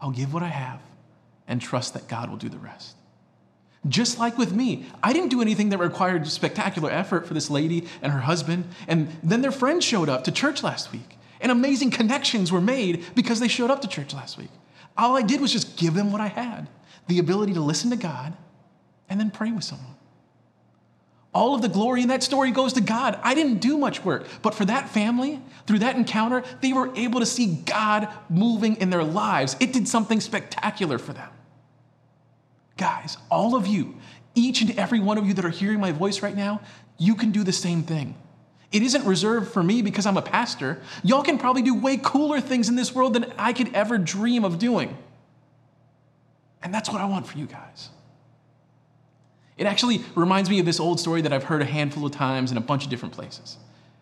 I'll 0.00 0.10
give 0.10 0.32
what 0.32 0.42
I 0.42 0.48
have 0.48 0.80
and 1.48 1.60
trust 1.60 1.94
that 1.94 2.08
God 2.08 2.30
will 2.30 2.36
do 2.36 2.48
the 2.48 2.58
rest. 2.58 2.96
Just 3.88 4.18
like 4.18 4.36
with 4.36 4.52
me, 4.52 4.86
I 5.02 5.12
didn't 5.12 5.28
do 5.28 5.40
anything 5.40 5.68
that 5.70 5.78
required 5.78 6.26
spectacular 6.26 6.90
effort 6.90 7.26
for 7.26 7.34
this 7.34 7.50
lady 7.50 7.86
and 8.02 8.12
her 8.12 8.20
husband. 8.20 8.64
And 8.88 9.08
then 9.22 9.42
their 9.42 9.52
friend 9.52 9.82
showed 9.82 10.08
up 10.08 10.24
to 10.24 10.32
church 10.32 10.62
last 10.62 10.92
week. 10.92 11.15
And 11.40 11.52
amazing 11.52 11.90
connections 11.90 12.50
were 12.50 12.60
made 12.60 13.04
because 13.14 13.40
they 13.40 13.48
showed 13.48 13.70
up 13.70 13.82
to 13.82 13.88
church 13.88 14.14
last 14.14 14.38
week. 14.38 14.50
All 14.96 15.16
I 15.16 15.22
did 15.22 15.40
was 15.40 15.52
just 15.52 15.76
give 15.76 15.94
them 15.94 16.12
what 16.12 16.20
I 16.20 16.28
had 16.28 16.68
the 17.08 17.18
ability 17.20 17.54
to 17.54 17.60
listen 17.60 17.90
to 17.90 17.96
God 17.96 18.36
and 19.08 19.20
then 19.20 19.30
pray 19.30 19.52
with 19.52 19.64
someone. 19.64 19.94
All 21.32 21.54
of 21.54 21.62
the 21.62 21.68
glory 21.68 22.02
in 22.02 22.08
that 22.08 22.22
story 22.22 22.50
goes 22.50 22.72
to 22.72 22.80
God. 22.80 23.20
I 23.22 23.34
didn't 23.34 23.58
do 23.58 23.76
much 23.76 24.04
work, 24.04 24.26
but 24.40 24.54
for 24.54 24.64
that 24.64 24.88
family, 24.88 25.40
through 25.66 25.80
that 25.80 25.94
encounter, 25.94 26.42
they 26.62 26.72
were 26.72 26.90
able 26.96 27.20
to 27.20 27.26
see 27.26 27.56
God 27.66 28.08
moving 28.30 28.76
in 28.76 28.88
their 28.88 29.04
lives. 29.04 29.54
It 29.60 29.72
did 29.72 29.86
something 29.86 30.20
spectacular 30.20 30.98
for 30.98 31.12
them. 31.12 31.28
Guys, 32.78 33.18
all 33.30 33.54
of 33.54 33.66
you, 33.66 33.96
each 34.34 34.62
and 34.62 34.70
every 34.78 34.98
one 34.98 35.18
of 35.18 35.26
you 35.26 35.34
that 35.34 35.44
are 35.44 35.50
hearing 35.50 35.78
my 35.78 35.92
voice 35.92 36.22
right 36.22 36.36
now, 36.36 36.62
you 36.98 37.14
can 37.14 37.32
do 37.32 37.44
the 37.44 37.52
same 37.52 37.82
thing. 37.82 38.14
It 38.72 38.82
isn't 38.82 39.04
reserved 39.04 39.52
for 39.52 39.62
me 39.62 39.82
because 39.82 40.06
I'm 40.06 40.16
a 40.16 40.22
pastor. 40.22 40.82
Y'all 41.02 41.22
can 41.22 41.38
probably 41.38 41.62
do 41.62 41.74
way 41.74 41.96
cooler 41.96 42.40
things 42.40 42.68
in 42.68 42.76
this 42.76 42.94
world 42.94 43.14
than 43.14 43.32
I 43.38 43.52
could 43.52 43.72
ever 43.74 43.96
dream 43.98 44.44
of 44.44 44.58
doing. 44.58 44.96
And 46.62 46.74
that's 46.74 46.90
what 46.90 47.00
I 47.00 47.04
want 47.04 47.26
for 47.26 47.38
you 47.38 47.46
guys. 47.46 47.90
It 49.56 49.66
actually 49.66 50.04
reminds 50.14 50.50
me 50.50 50.58
of 50.58 50.66
this 50.66 50.80
old 50.80 51.00
story 51.00 51.22
that 51.22 51.32
I've 51.32 51.44
heard 51.44 51.62
a 51.62 51.66
handful 51.66 52.04
of 52.04 52.12
times 52.12 52.50
in 52.50 52.56
a 52.56 52.60
bunch 52.60 52.84
of 52.84 52.90
different 52.90 53.14
places. 53.14 53.56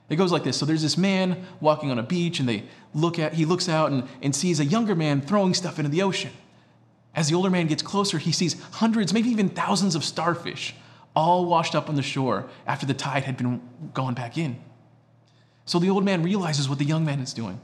It 0.08 0.16
goes 0.16 0.32
like 0.32 0.44
this. 0.44 0.56
So 0.56 0.66
there's 0.66 0.82
this 0.82 0.98
man 0.98 1.46
walking 1.60 1.90
on 1.90 1.98
a 1.98 2.02
beach, 2.02 2.40
and 2.40 2.48
they 2.48 2.64
look 2.92 3.18
at, 3.18 3.34
he 3.34 3.44
looks 3.44 3.68
out 3.68 3.92
and, 3.92 4.08
and 4.22 4.34
sees 4.34 4.60
a 4.60 4.64
younger 4.64 4.94
man 4.94 5.20
throwing 5.20 5.54
stuff 5.54 5.78
into 5.78 5.90
the 5.90 6.02
ocean. 6.02 6.32
As 7.14 7.28
the 7.28 7.36
older 7.36 7.50
man 7.50 7.68
gets 7.68 7.82
closer, 7.82 8.18
he 8.18 8.32
sees 8.32 8.60
hundreds, 8.72 9.12
maybe 9.12 9.28
even 9.28 9.48
thousands 9.48 9.94
of 9.94 10.04
starfish 10.04 10.74
all 11.14 11.46
washed 11.46 11.74
up 11.74 11.88
on 11.88 11.94
the 11.94 12.02
shore 12.02 12.48
after 12.66 12.86
the 12.86 12.94
tide 12.94 13.24
had 13.24 13.36
been 13.36 13.60
gone 13.92 14.14
back 14.14 14.36
in. 14.36 14.56
So 15.64 15.78
the 15.78 15.90
old 15.90 16.04
man 16.04 16.22
realizes 16.22 16.68
what 16.68 16.78
the 16.78 16.84
young 16.84 17.04
man 17.04 17.20
is 17.20 17.32
doing. 17.32 17.60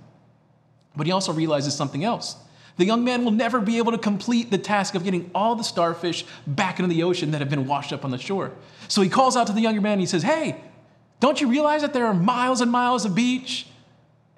But 0.96 1.06
he 1.06 1.12
also 1.12 1.32
realizes 1.32 1.74
something 1.74 2.04
else. 2.04 2.36
The 2.76 2.84
young 2.84 3.04
man 3.04 3.24
will 3.24 3.32
never 3.32 3.60
be 3.60 3.78
able 3.78 3.92
to 3.92 3.98
complete 3.98 4.50
the 4.50 4.58
task 4.58 4.94
of 4.94 5.04
getting 5.04 5.30
all 5.34 5.54
the 5.54 5.64
starfish 5.64 6.24
back 6.46 6.78
into 6.78 6.88
the 6.88 7.02
ocean 7.02 7.32
that 7.32 7.40
have 7.40 7.50
been 7.50 7.66
washed 7.66 7.92
up 7.92 8.04
on 8.04 8.10
the 8.10 8.18
shore. 8.18 8.52
So 8.88 9.02
he 9.02 9.08
calls 9.08 9.36
out 9.36 9.46
to 9.48 9.52
the 9.52 9.60
younger 9.60 9.80
man 9.80 9.94
and 9.94 10.00
he 10.00 10.06
says, 10.06 10.22
Hey, 10.22 10.62
don't 11.18 11.40
you 11.40 11.48
realize 11.48 11.82
that 11.82 11.92
there 11.92 12.06
are 12.06 12.14
miles 12.14 12.60
and 12.60 12.70
miles 12.70 13.04
of 13.04 13.14
beach 13.14 13.66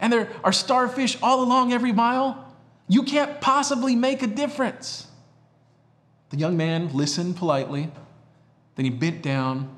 and 0.00 0.12
there 0.12 0.28
are 0.42 0.52
starfish 0.52 1.16
all 1.22 1.42
along 1.42 1.72
every 1.72 1.92
mile? 1.92 2.52
You 2.88 3.04
can't 3.04 3.40
possibly 3.40 3.94
make 3.94 4.22
a 4.22 4.26
difference. 4.26 5.06
The 6.30 6.38
young 6.38 6.56
man 6.56 6.92
listened 6.92 7.36
politely, 7.36 7.90
then 8.76 8.84
he 8.84 8.90
bent 8.90 9.22
down, 9.22 9.74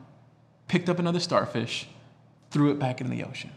picked 0.69 0.89
up 0.89 0.99
another 0.99 1.21
starfish, 1.21 1.89
threw 2.51 2.71
it 2.71 2.79
back 2.79 3.01
into 3.01 3.15
the 3.15 3.25
ocean. 3.25 3.51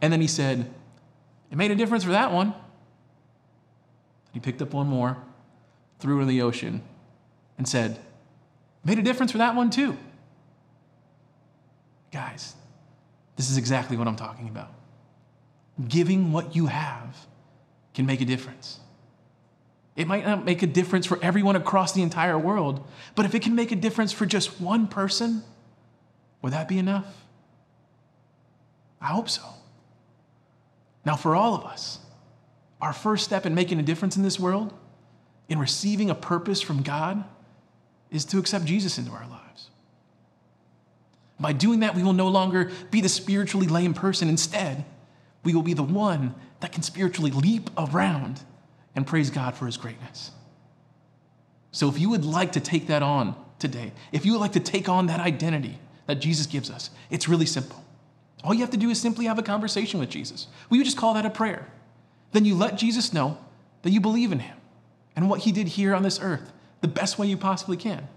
And 0.00 0.12
then 0.12 0.20
he 0.20 0.26
said, 0.26 0.70
It 1.50 1.56
made 1.56 1.70
a 1.70 1.74
difference 1.74 2.04
for 2.04 2.10
that 2.10 2.32
one. 2.32 2.54
He 4.32 4.40
picked 4.40 4.62
up 4.62 4.72
one 4.72 4.86
more, 4.86 5.16
threw 5.98 6.18
it 6.18 6.22
in 6.22 6.28
the 6.28 6.42
ocean, 6.42 6.82
and 7.58 7.68
said, 7.68 7.98
made 8.84 8.98
a 8.98 9.02
difference 9.02 9.32
for 9.32 9.38
that 9.38 9.54
one 9.54 9.70
too. 9.70 9.96
Guys, 12.12 12.54
this 13.36 13.50
is 13.50 13.56
exactly 13.56 13.96
what 13.96 14.08
I'm 14.08 14.16
talking 14.16 14.48
about. 14.48 14.72
Giving 15.88 16.32
what 16.32 16.56
you 16.56 16.66
have 16.66 17.16
can 17.94 18.06
make 18.06 18.20
a 18.20 18.24
difference. 18.24 18.80
It 19.96 20.06
might 20.06 20.24
not 20.24 20.44
make 20.44 20.62
a 20.62 20.66
difference 20.66 21.06
for 21.06 21.18
everyone 21.22 21.56
across 21.56 21.92
the 21.92 22.02
entire 22.02 22.38
world, 22.38 22.86
but 23.14 23.26
if 23.26 23.34
it 23.34 23.42
can 23.42 23.54
make 23.54 23.72
a 23.72 23.76
difference 23.76 24.12
for 24.12 24.24
just 24.24 24.60
one 24.60 24.86
person, 24.86 25.42
would 26.42 26.52
that 26.52 26.68
be 26.68 26.78
enough? 26.78 27.06
I 29.00 29.06
hope 29.06 29.28
so. 29.28 29.42
Now, 31.04 31.16
for 31.16 31.34
all 31.34 31.54
of 31.54 31.64
us, 31.64 31.98
our 32.80 32.92
first 32.92 33.24
step 33.24 33.46
in 33.46 33.54
making 33.54 33.78
a 33.78 33.82
difference 33.82 34.16
in 34.16 34.22
this 34.22 34.38
world, 34.38 34.72
in 35.48 35.58
receiving 35.58 36.10
a 36.10 36.14
purpose 36.14 36.60
from 36.60 36.82
God, 36.82 37.24
is 38.10 38.24
to 38.26 38.38
accept 38.38 38.64
Jesus 38.64 38.98
into 38.98 39.10
our 39.10 39.28
lives. 39.28 39.70
By 41.38 41.52
doing 41.52 41.80
that, 41.80 41.94
we 41.94 42.02
will 42.02 42.12
no 42.12 42.28
longer 42.28 42.70
be 42.90 43.00
the 43.00 43.08
spiritually 43.08 43.66
lame 43.66 43.94
person. 43.94 44.28
Instead, 44.28 44.84
we 45.42 45.54
will 45.54 45.62
be 45.62 45.74
the 45.74 45.82
one 45.82 46.34
that 46.60 46.72
can 46.72 46.82
spiritually 46.82 47.30
leap 47.30 47.70
around 47.78 48.42
and 48.94 49.06
praise 49.06 49.30
God 49.30 49.54
for 49.54 49.66
his 49.66 49.76
greatness. 49.76 50.30
So, 51.72 51.88
if 51.88 51.98
you 51.98 52.10
would 52.10 52.24
like 52.24 52.52
to 52.52 52.60
take 52.60 52.88
that 52.88 53.02
on 53.02 53.36
today, 53.58 53.92
if 54.12 54.26
you 54.26 54.32
would 54.32 54.40
like 54.40 54.52
to 54.52 54.60
take 54.60 54.88
on 54.88 55.06
that 55.06 55.20
identity 55.20 55.78
that 56.06 56.16
Jesus 56.16 56.46
gives 56.46 56.70
us, 56.70 56.90
it's 57.10 57.28
really 57.28 57.46
simple. 57.46 57.84
All 58.42 58.54
you 58.54 58.60
have 58.60 58.70
to 58.70 58.76
do 58.76 58.90
is 58.90 59.00
simply 59.00 59.26
have 59.26 59.38
a 59.38 59.42
conversation 59.42 60.00
with 60.00 60.08
Jesus. 60.08 60.48
We 60.70 60.78
would 60.78 60.84
just 60.84 60.96
call 60.96 61.14
that 61.14 61.26
a 61.26 61.30
prayer. 61.30 61.68
Then 62.32 62.44
you 62.44 62.54
let 62.54 62.76
Jesus 62.76 63.12
know 63.12 63.38
that 63.82 63.90
you 63.90 64.00
believe 64.00 64.32
in 64.32 64.40
him 64.40 64.56
and 65.14 65.28
what 65.28 65.40
he 65.40 65.52
did 65.52 65.68
here 65.68 65.94
on 65.94 66.02
this 66.02 66.18
earth 66.20 66.52
the 66.80 66.88
best 66.88 67.18
way 67.18 67.26
you 67.26 67.36
possibly 67.36 67.76
can. 67.76 68.08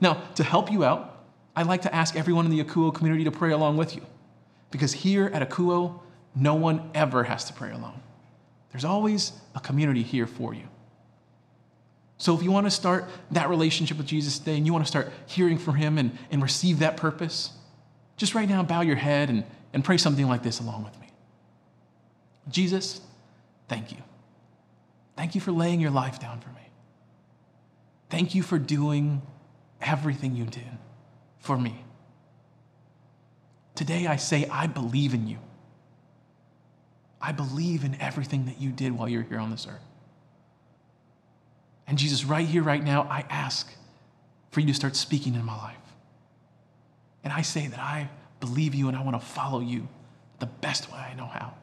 Now, 0.00 0.22
to 0.36 0.44
help 0.44 0.70
you 0.70 0.84
out, 0.84 1.24
I'd 1.56 1.66
like 1.66 1.82
to 1.82 1.94
ask 1.94 2.16
everyone 2.16 2.44
in 2.44 2.50
the 2.50 2.62
Akouo 2.62 2.94
community 2.94 3.24
to 3.24 3.30
pray 3.30 3.52
along 3.52 3.76
with 3.76 3.94
you. 3.94 4.02
Because 4.70 4.92
here 4.92 5.26
at 5.32 5.48
Akouo, 5.48 6.00
no 6.34 6.54
one 6.54 6.90
ever 6.94 7.24
has 7.24 7.44
to 7.44 7.52
pray 7.52 7.70
alone. 7.70 8.00
There's 8.74 8.84
always 8.84 9.30
a 9.54 9.60
community 9.60 10.02
here 10.02 10.26
for 10.26 10.52
you. 10.52 10.64
So 12.18 12.34
if 12.34 12.42
you 12.42 12.50
want 12.50 12.66
to 12.66 12.72
start 12.72 13.08
that 13.30 13.48
relationship 13.48 13.98
with 13.98 14.06
Jesus 14.06 14.40
today 14.40 14.56
and 14.56 14.66
you 14.66 14.72
want 14.72 14.84
to 14.84 14.88
start 14.88 15.12
hearing 15.26 15.58
from 15.58 15.76
him 15.76 15.96
and, 15.96 16.18
and 16.32 16.42
receive 16.42 16.80
that 16.80 16.96
purpose, 16.96 17.52
just 18.16 18.34
right 18.34 18.48
now 18.48 18.64
bow 18.64 18.80
your 18.80 18.96
head 18.96 19.30
and, 19.30 19.44
and 19.72 19.84
pray 19.84 19.96
something 19.96 20.26
like 20.26 20.42
this 20.42 20.58
along 20.58 20.82
with 20.82 21.00
me. 21.00 21.06
Jesus, 22.48 23.00
thank 23.68 23.92
you. 23.92 23.98
Thank 25.16 25.36
you 25.36 25.40
for 25.40 25.52
laying 25.52 25.80
your 25.80 25.92
life 25.92 26.18
down 26.18 26.40
for 26.40 26.48
me. 26.48 26.68
Thank 28.10 28.34
you 28.34 28.42
for 28.42 28.58
doing 28.58 29.22
everything 29.80 30.34
you 30.34 30.46
did 30.46 30.78
for 31.38 31.56
me. 31.56 31.84
Today 33.76 34.08
I 34.08 34.16
say, 34.16 34.48
I 34.50 34.66
believe 34.66 35.14
in 35.14 35.28
you. 35.28 35.38
I 37.24 37.32
believe 37.32 37.84
in 37.84 37.98
everything 38.02 38.44
that 38.46 38.60
you 38.60 38.70
did 38.70 38.92
while 38.92 39.08
you're 39.08 39.22
here 39.22 39.38
on 39.38 39.50
this 39.50 39.66
earth. 39.66 39.80
And 41.86 41.96
Jesus, 41.96 42.26
right 42.26 42.46
here, 42.46 42.62
right 42.62 42.84
now, 42.84 43.02
I 43.04 43.24
ask 43.30 43.72
for 44.50 44.60
you 44.60 44.66
to 44.66 44.74
start 44.74 44.94
speaking 44.94 45.34
in 45.34 45.42
my 45.42 45.56
life. 45.56 45.76
And 47.22 47.32
I 47.32 47.40
say 47.40 47.66
that 47.66 47.78
I 47.78 48.10
believe 48.40 48.74
you 48.74 48.88
and 48.88 48.96
I 48.96 49.02
want 49.02 49.18
to 49.18 49.26
follow 49.26 49.60
you 49.60 49.88
the 50.38 50.46
best 50.46 50.92
way 50.92 50.98
I 50.98 51.14
know 51.14 51.24
how. 51.24 51.54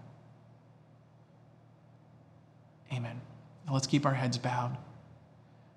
Amen. 2.91 3.21
Now 3.67 3.73
let's 3.73 3.85
keep 3.87 4.07
our 4.07 4.15
heads 4.15 4.39
bowed. 4.39 4.75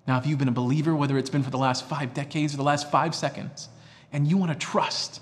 Now, 0.07 0.17
if 0.17 0.25
you've 0.25 0.39
been 0.39 0.47
a 0.47 0.51
believer, 0.51 0.95
whether 0.95 1.15
it's 1.15 1.29
been 1.29 1.43
for 1.43 1.51
the 1.51 1.59
last 1.59 1.87
five 1.87 2.15
decades 2.15 2.55
or 2.55 2.57
the 2.57 2.63
last 2.63 2.89
five 2.89 3.13
seconds, 3.13 3.69
and 4.11 4.27
you 4.27 4.37
want 4.37 4.51
to 4.51 4.57
trust 4.57 5.21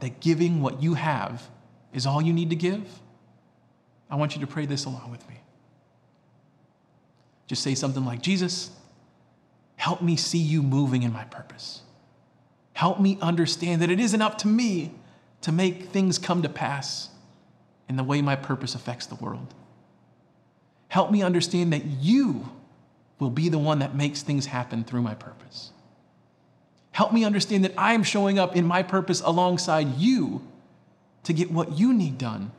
that 0.00 0.20
giving 0.20 0.60
what 0.60 0.82
you 0.82 0.94
have 0.94 1.48
is 1.94 2.04
all 2.04 2.20
you 2.20 2.34
need 2.34 2.50
to 2.50 2.56
give, 2.56 3.00
I 4.10 4.16
want 4.16 4.34
you 4.34 4.40
to 4.40 4.46
pray 4.46 4.66
this 4.66 4.84
along 4.84 5.10
with 5.10 5.28
me. 5.28 5.36
Just 7.46 7.62
say 7.62 7.74
something 7.74 8.04
like, 8.04 8.22
Jesus, 8.22 8.70
help 9.76 10.02
me 10.02 10.16
see 10.16 10.38
you 10.38 10.62
moving 10.62 11.02
in 11.02 11.12
my 11.12 11.24
purpose. 11.24 11.82
Help 12.72 13.00
me 13.00 13.18
understand 13.20 13.82
that 13.82 13.90
it 13.90 14.00
isn't 14.00 14.22
up 14.22 14.38
to 14.38 14.48
me 14.48 14.92
to 15.42 15.52
make 15.52 15.90
things 15.90 16.18
come 16.18 16.42
to 16.42 16.48
pass 16.48 17.10
in 17.88 17.96
the 17.96 18.04
way 18.04 18.20
my 18.20 18.36
purpose 18.36 18.74
affects 18.74 19.06
the 19.06 19.14
world. 19.14 19.54
Help 20.88 21.10
me 21.10 21.22
understand 21.22 21.72
that 21.72 21.84
you 21.84 22.48
will 23.18 23.30
be 23.30 23.48
the 23.48 23.58
one 23.58 23.78
that 23.78 23.94
makes 23.94 24.22
things 24.22 24.46
happen 24.46 24.84
through 24.84 25.02
my 25.02 25.14
purpose. 25.14 25.70
Help 26.90 27.12
me 27.12 27.24
understand 27.24 27.64
that 27.64 27.74
I 27.76 27.92
am 27.92 28.02
showing 28.02 28.38
up 28.38 28.56
in 28.56 28.66
my 28.66 28.82
purpose 28.82 29.20
alongside 29.20 29.98
you 29.98 30.46
to 31.24 31.32
get 31.32 31.50
what 31.50 31.78
you 31.78 31.92
need 31.92 32.18
done 32.18 32.52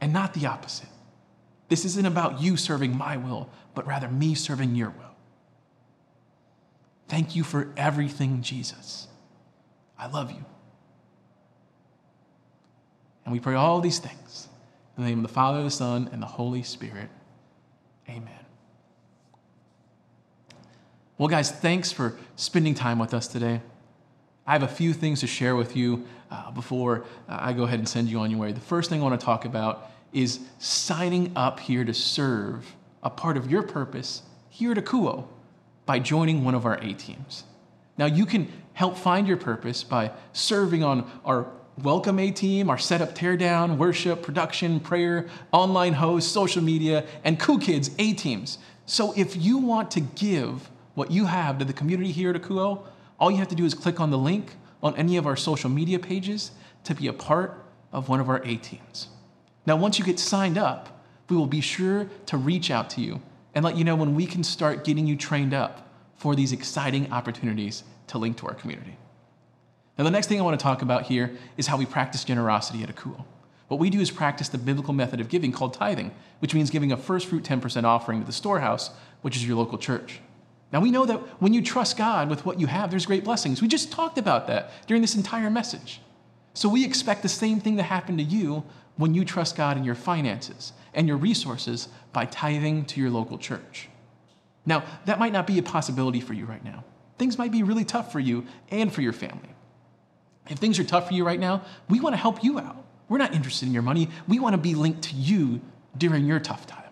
and 0.00 0.12
not 0.12 0.34
the 0.34 0.46
opposite. 0.46 0.88
This 1.68 1.84
isn't 1.84 2.06
about 2.06 2.40
you 2.40 2.56
serving 2.56 2.96
my 2.96 3.16
will, 3.16 3.50
but 3.74 3.86
rather 3.86 4.08
me 4.08 4.34
serving 4.34 4.74
your 4.74 4.90
will. 4.90 5.16
Thank 7.08 7.36
you 7.36 7.44
for 7.44 7.72
everything, 7.76 8.42
Jesus. 8.42 9.08
I 9.98 10.06
love 10.06 10.30
you. 10.30 10.44
And 13.24 13.32
we 13.32 13.40
pray 13.40 13.54
all 13.54 13.80
these 13.80 13.98
things 13.98 14.48
in 14.96 15.02
the 15.02 15.08
name 15.08 15.18
of 15.18 15.26
the 15.26 15.32
Father, 15.32 15.62
the 15.62 15.70
Son, 15.70 16.08
and 16.12 16.22
the 16.22 16.26
Holy 16.26 16.62
Spirit. 16.62 17.08
Amen. 18.08 18.30
Well, 21.18 21.28
guys, 21.28 21.50
thanks 21.50 21.90
for 21.90 22.16
spending 22.36 22.74
time 22.74 22.98
with 22.98 23.14
us 23.14 23.26
today. 23.26 23.62
I 24.46 24.52
have 24.52 24.62
a 24.62 24.68
few 24.68 24.92
things 24.92 25.20
to 25.20 25.26
share 25.26 25.56
with 25.56 25.76
you 25.76 26.06
uh, 26.30 26.50
before 26.52 27.04
I 27.28 27.52
go 27.52 27.64
ahead 27.64 27.78
and 27.78 27.88
send 27.88 28.08
you 28.08 28.20
on 28.20 28.30
your 28.30 28.38
way. 28.40 28.52
The 28.52 28.60
first 28.60 28.90
thing 28.90 29.00
I 29.00 29.04
want 29.04 29.18
to 29.18 29.24
talk 29.24 29.44
about 29.44 29.90
is 30.12 30.40
signing 30.58 31.32
up 31.34 31.58
here 31.58 31.84
to 31.84 31.92
serve 31.92 32.74
a 33.02 33.10
part 33.10 33.36
of 33.36 33.50
your 33.50 33.62
purpose 33.62 34.22
here 34.48 34.72
at 34.72 34.78
Akouo 34.78 35.26
by 35.84 35.98
joining 35.98 36.44
one 36.44 36.54
of 36.54 36.64
our 36.64 36.78
A 36.78 36.94
teams. 36.94 37.44
Now, 37.98 38.06
you 38.06 38.24
can 38.26 38.50
help 38.74 38.96
find 38.96 39.26
your 39.26 39.36
purpose 39.36 39.82
by 39.82 40.12
serving 40.32 40.84
on 40.84 41.10
our 41.24 41.46
welcome 41.82 42.18
A 42.18 42.30
team, 42.30 42.70
our 42.70 42.78
setup 42.78 43.14
teardown, 43.14 43.76
worship, 43.76 44.22
production, 44.22 44.80
prayer, 44.80 45.28
online 45.52 45.94
host, 45.94 46.32
social 46.32 46.62
media, 46.62 47.04
and 47.24 47.38
Cool 47.38 47.58
Kids 47.58 47.90
A 47.98 48.12
teams. 48.12 48.58
So, 48.86 49.12
if 49.16 49.36
you 49.36 49.58
want 49.58 49.90
to 49.92 50.00
give 50.00 50.70
what 50.94 51.10
you 51.10 51.26
have 51.26 51.58
to 51.58 51.64
the 51.64 51.72
community 51.72 52.12
here 52.12 52.30
at 52.30 52.40
Akouo, 52.40 52.86
all 53.18 53.30
you 53.30 53.38
have 53.38 53.48
to 53.48 53.54
do 53.54 53.64
is 53.64 53.74
click 53.74 54.00
on 54.00 54.10
the 54.10 54.18
link 54.18 54.54
on 54.82 54.94
any 54.96 55.16
of 55.16 55.26
our 55.26 55.36
social 55.36 55.70
media 55.70 55.98
pages 55.98 56.52
to 56.84 56.94
be 56.94 57.06
a 57.06 57.12
part 57.12 57.64
of 57.92 58.08
one 58.08 58.20
of 58.20 58.28
our 58.28 58.42
A 58.44 58.56
teams. 58.56 59.08
Now, 59.64 59.76
once 59.76 59.98
you 59.98 60.04
get 60.04 60.18
signed 60.18 60.58
up, 60.58 61.02
we 61.28 61.36
will 61.36 61.46
be 61.46 61.60
sure 61.60 62.08
to 62.26 62.36
reach 62.36 62.70
out 62.70 62.90
to 62.90 63.00
you 63.00 63.20
and 63.54 63.64
let 63.64 63.76
you 63.76 63.84
know 63.84 63.96
when 63.96 64.14
we 64.14 64.26
can 64.26 64.44
start 64.44 64.84
getting 64.84 65.06
you 65.06 65.16
trained 65.16 65.54
up 65.54 65.88
for 66.14 66.36
these 66.36 66.52
exciting 66.52 67.10
opportunities 67.12 67.82
to 68.08 68.18
link 68.18 68.36
to 68.38 68.46
our 68.46 68.54
community. 68.54 68.96
Now, 69.98 70.04
the 70.04 70.10
next 70.10 70.28
thing 70.28 70.38
I 70.38 70.44
want 70.44 70.58
to 70.58 70.62
talk 70.62 70.82
about 70.82 71.04
here 71.04 71.36
is 71.56 71.66
how 71.66 71.76
we 71.76 71.86
practice 71.86 72.22
generosity 72.22 72.82
at 72.82 72.94
Akouo. 72.94 73.24
What 73.68 73.80
we 73.80 73.90
do 73.90 73.98
is 73.98 74.10
practice 74.10 74.48
the 74.48 74.58
biblical 74.58 74.94
method 74.94 75.20
of 75.20 75.28
giving 75.28 75.50
called 75.50 75.74
tithing, 75.74 76.12
which 76.38 76.54
means 76.54 76.70
giving 76.70 76.92
a 76.92 76.96
first 76.96 77.26
fruit 77.26 77.42
10% 77.42 77.84
offering 77.84 78.20
to 78.20 78.26
the 78.26 78.32
storehouse, 78.32 78.90
which 79.22 79.36
is 79.36 79.46
your 79.46 79.56
local 79.56 79.78
church. 79.78 80.20
Now, 80.72 80.80
we 80.80 80.90
know 80.90 81.06
that 81.06 81.18
when 81.40 81.54
you 81.54 81.62
trust 81.62 81.96
God 81.96 82.28
with 82.28 82.44
what 82.44 82.58
you 82.58 82.66
have, 82.66 82.90
there's 82.90 83.06
great 83.06 83.24
blessings. 83.24 83.62
We 83.62 83.68
just 83.68 83.92
talked 83.92 84.18
about 84.18 84.46
that 84.48 84.70
during 84.86 85.00
this 85.00 85.14
entire 85.14 85.50
message. 85.50 86.00
So, 86.54 86.68
we 86.68 86.84
expect 86.84 87.22
the 87.22 87.28
same 87.28 87.60
thing 87.60 87.76
to 87.76 87.82
happen 87.82 88.16
to 88.16 88.22
you 88.22 88.64
when 88.96 89.14
you 89.14 89.24
trust 89.24 89.56
God 89.56 89.76
in 89.76 89.84
your 89.84 89.94
finances 89.94 90.72
and 90.94 91.06
your 91.06 91.16
resources 91.18 91.88
by 92.12 92.24
tithing 92.24 92.86
to 92.86 93.00
your 93.00 93.10
local 93.10 93.38
church. 93.38 93.88
Now, 94.64 94.84
that 95.04 95.18
might 95.18 95.32
not 95.32 95.46
be 95.46 95.58
a 95.58 95.62
possibility 95.62 96.20
for 96.20 96.32
you 96.32 96.46
right 96.46 96.64
now. 96.64 96.84
Things 97.18 97.38
might 97.38 97.52
be 97.52 97.62
really 97.62 97.84
tough 97.84 98.10
for 98.10 98.20
you 98.20 98.46
and 98.70 98.92
for 98.92 99.02
your 99.02 99.12
family. 99.12 99.50
If 100.48 100.58
things 100.58 100.78
are 100.78 100.84
tough 100.84 101.08
for 101.08 101.14
you 101.14 101.24
right 101.24 101.40
now, 101.40 101.62
we 101.88 102.00
want 102.00 102.14
to 102.14 102.18
help 102.18 102.42
you 102.42 102.58
out. 102.58 102.84
We're 103.08 103.18
not 103.18 103.34
interested 103.34 103.66
in 103.66 103.74
your 103.74 103.82
money. 103.82 104.08
We 104.26 104.40
want 104.40 104.54
to 104.54 104.58
be 104.58 104.74
linked 104.74 105.02
to 105.02 105.14
you 105.14 105.60
during 105.96 106.26
your 106.26 106.40
tough 106.40 106.66
time. 106.66 106.85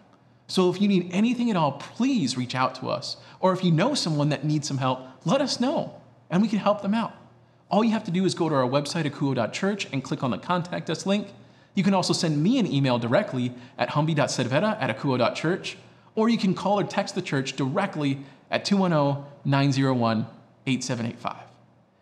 So 0.55 0.71
if 0.71 0.81
you 0.81 0.87
need 0.87 1.11
anything 1.11 1.51
at 1.51 1.57
all, 1.57 1.73
please 1.73 2.37
reach 2.37 2.55
out 2.55 2.77
to 2.77 2.89
us. 2.89 3.17
Or 3.41 3.53
if 3.53 3.65
you 3.65 3.73
know 3.73 3.95
someone 3.95 4.29
that 4.29 4.45
needs 4.45 4.69
some 4.69 4.79
help, 4.79 5.01
let 5.25 5.41
us 5.41 5.59
know 5.59 6.01
and 6.31 6.41
we 6.41 6.47
can 6.47 6.61
help 6.61 6.81
them 6.81 6.95
out. 6.95 7.13
All 7.69 7.83
you 7.83 7.91
have 7.91 8.05
to 8.05 8.13
do 8.13 8.25
is 8.25 8.37
go 8.37 8.49
to 8.49 8.55
our 8.55 8.69
website, 8.69 9.05
akouo.church, 9.05 9.89
and 9.93 10.05
click 10.05 10.23
on 10.23 10.31
the 10.31 10.39
contact 10.39 10.89
us 10.91 11.07
link 11.07 11.27
you 11.75 11.83
can 11.83 11.93
also 11.93 12.13
send 12.13 12.41
me 12.41 12.61
an 12.61 12.73
email 12.73 13.01
directly 13.01 13.53
at 13.77 13.89
humby.cervera 13.91 14.81
at 14.81 14.97
akouo.church, 14.97 15.77
or 16.15 16.29
you 16.29 16.39
can 16.39 16.55
call 16.55 16.79
or 16.79 16.85
text 16.85 17.17
the 17.17 17.23
church 17.23 17.55
directly 17.57 18.21
at 18.49 18.65
210 18.65 19.25
901 19.45 20.27
8785. 20.69 21.37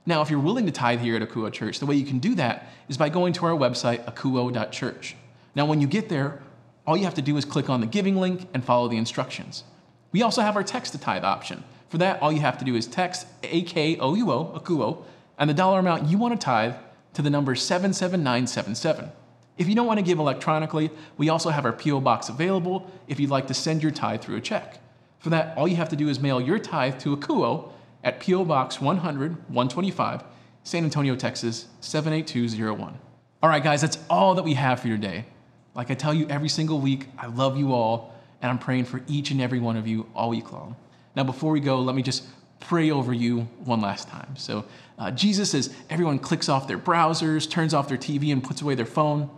Now, 0.04 0.20
if 0.20 0.28
you're 0.28 0.40
willing 0.40 0.66
to 0.66 0.72
tithe 0.72 1.00
here 1.00 1.16
at 1.16 1.22
Akouo 1.22 1.50
Church, 1.50 1.78
the 1.78 1.86
way 1.86 1.94
you 1.94 2.04
can 2.04 2.18
do 2.18 2.34
that 2.34 2.68
is 2.88 2.98
by 2.98 3.08
going 3.08 3.32
to 3.34 3.46
our 3.46 3.52
website, 3.52 4.04
akouo.church. 4.04 5.16
Now, 5.54 5.64
when 5.64 5.80
you 5.80 5.86
get 5.86 6.08
there, 6.08 6.42
all 6.86 6.96
you 6.96 7.04
have 7.04 7.14
to 7.14 7.22
do 7.22 7.36
is 7.36 7.44
click 7.44 7.70
on 7.70 7.80
the 7.80 7.86
giving 7.86 8.16
link 8.16 8.48
and 8.52 8.64
follow 8.64 8.88
the 8.88 8.96
instructions. 8.96 9.64
We 10.10 10.22
also 10.22 10.42
have 10.42 10.56
our 10.56 10.64
text 10.64 10.92
to 10.92 10.98
tithe 10.98 11.24
option 11.24 11.64
For 11.88 11.98
that, 11.98 12.20
all 12.22 12.32
you 12.32 12.40
have 12.40 12.58
to 12.58 12.64
do 12.64 12.74
is 12.74 12.86
text 12.86 13.26
AKOUO, 13.42 14.62
AKUO, 14.62 15.04
and 15.38 15.50
the 15.50 15.54
dollar 15.54 15.78
amount 15.78 16.08
you 16.08 16.18
want 16.18 16.38
to 16.38 16.42
tithe 16.42 16.74
to 17.14 17.22
the 17.22 17.30
number 17.30 17.54
77977. 17.54 19.10
If 19.58 19.68
you 19.68 19.74
don't 19.74 19.86
want 19.86 19.98
to 19.98 20.04
give 20.04 20.18
electronically, 20.18 20.90
we 21.18 21.28
also 21.28 21.50
have 21.50 21.66
our 21.66 21.72
P.O. 21.72 22.00
box 22.00 22.28
available 22.28 22.90
if 23.06 23.20
you'd 23.20 23.30
like 23.30 23.46
to 23.48 23.54
send 23.54 23.82
your 23.82 23.92
tithe 23.92 24.22
through 24.22 24.36
a 24.36 24.40
check. 24.40 24.80
For 25.18 25.30
that, 25.30 25.56
all 25.56 25.68
you 25.68 25.76
have 25.76 25.90
to 25.90 25.96
do 25.96 26.08
is 26.08 26.18
mail 26.18 26.40
your 26.40 26.58
tithe 26.58 26.98
to 27.00 27.14
Akouo 27.16 27.70
at 28.02 28.18
P.O. 28.18 28.44
Box 28.44 28.80
100 28.80 29.36
125, 29.48 30.24
San 30.64 30.84
Antonio, 30.84 31.14
Texas 31.14 31.66
78201. 31.80 32.98
All 33.42 33.50
right, 33.50 33.62
guys, 33.62 33.82
that's 33.82 33.98
all 34.08 34.34
that 34.34 34.44
we 34.44 34.54
have 34.54 34.80
for 34.80 34.88
your 34.88 34.96
day. 34.96 35.26
Like 35.74 35.90
I 35.90 35.94
tell 35.94 36.12
you 36.12 36.26
every 36.28 36.48
single 36.48 36.80
week, 36.80 37.08
I 37.18 37.26
love 37.26 37.56
you 37.56 37.72
all, 37.72 38.14
and 38.40 38.50
I'm 38.50 38.58
praying 38.58 38.84
for 38.84 39.02
each 39.06 39.30
and 39.30 39.40
every 39.40 39.58
one 39.58 39.76
of 39.76 39.86
you 39.86 40.06
all 40.14 40.30
week 40.30 40.52
long. 40.52 40.76
Now, 41.14 41.24
before 41.24 41.52
we 41.52 41.60
go, 41.60 41.80
let 41.80 41.94
me 41.94 42.02
just 42.02 42.24
pray 42.60 42.90
over 42.90 43.12
you 43.12 43.42
one 43.64 43.80
last 43.80 44.08
time. 44.08 44.36
So, 44.36 44.64
uh, 44.98 45.10
Jesus, 45.10 45.54
as 45.54 45.74
everyone 45.90 46.18
clicks 46.18 46.48
off 46.48 46.68
their 46.68 46.78
browsers, 46.78 47.48
turns 47.48 47.74
off 47.74 47.88
their 47.88 47.98
TV, 47.98 48.32
and 48.32 48.42
puts 48.42 48.62
away 48.62 48.74
their 48.74 48.86
phone, 48.86 49.30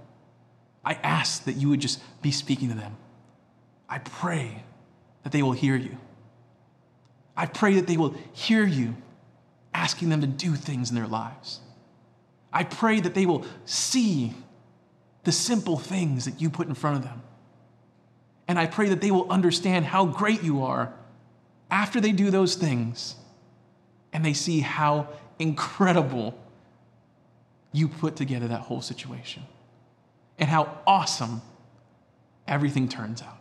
I 0.85 0.95
ask 0.95 1.45
that 1.45 1.55
you 1.55 1.69
would 1.71 1.81
just 1.81 2.01
be 2.23 2.31
speaking 2.31 2.69
to 2.69 2.75
them. 2.75 2.97
I 3.89 3.99
pray 3.99 4.65
that 5.23 5.33
they 5.33 5.43
will 5.43 5.53
hear 5.53 5.77
you. 5.77 5.97
I 7.37 7.47
pray 7.47 7.75
that 7.75 7.87
they 7.87 7.97
will 7.97 8.15
hear 8.33 8.65
you 8.65 8.95
asking 9.73 10.09
them 10.09 10.21
to 10.21 10.27
do 10.27 10.55
things 10.55 10.91
in 10.91 10.97
their 10.97 11.07
lives. 11.07 11.61
I 12.53 12.63
pray 12.63 13.01
that 13.01 13.15
they 13.15 13.27
will 13.27 13.45
see 13.65 14.33
the 15.25 15.33
simple 15.33 15.79
things 15.79 16.25
that 16.27 16.41
you 16.41 16.51
put 16.51 16.69
in 16.69 16.75
front 16.75 16.99
of 16.99 17.03
them. 17.03 17.23
And 18.47 18.59
I 18.59 18.67
pray 18.67 18.89
that 18.91 19.01
they 19.01 19.11
will 19.11 19.31
understand 19.31 19.87
how 19.87 20.05
great 20.05 20.43
you 20.43 20.63
are 20.63 20.93
after 21.71 22.01
they 22.01 22.13
do 22.13 22.31
those 22.31 22.55
things 22.55 23.17
and 24.13 24.25
they 24.25 24.35
see 24.35 24.61
how 24.61 25.09
incredible 25.39 26.39
you 27.73 27.89
put 27.89 28.17
together 28.17 28.49
that 28.49 28.61
whole 28.61 28.83
situation 28.83 29.43
and 30.39 30.49
how 30.49 30.79
awesome 30.87 31.43
everything 32.47 32.89
turns 32.89 33.23
out. 33.23 33.39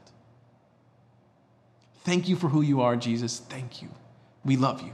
Thank 2.03 2.27
you 2.27 2.35
for 2.35 2.49
who 2.49 2.61
you 2.61 2.81
are, 2.81 2.95
Jesus. 2.95 3.39
Thank 3.39 3.81
you. 3.81 3.89
We 4.43 4.57
love 4.57 4.81
you. 4.81 4.93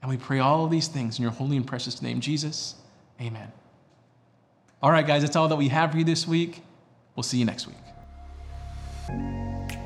And 0.00 0.10
we 0.10 0.16
pray 0.16 0.40
all 0.40 0.64
of 0.64 0.70
these 0.70 0.88
things 0.88 1.18
in 1.18 1.22
your 1.22 1.30
holy 1.30 1.56
and 1.56 1.66
precious 1.66 2.02
name, 2.02 2.20
Jesus. 2.20 2.74
Amen. 3.20 3.52
All 4.82 4.90
right, 4.90 5.06
guys, 5.06 5.22
that's 5.22 5.36
all 5.36 5.46
that 5.46 5.56
we 5.56 5.68
have 5.68 5.92
for 5.92 5.98
you 5.98 6.04
this 6.04 6.26
week. 6.26 6.62
We'll 7.14 7.22
see 7.22 7.38
you 7.38 7.44
next 7.44 7.68
week. 7.68 7.76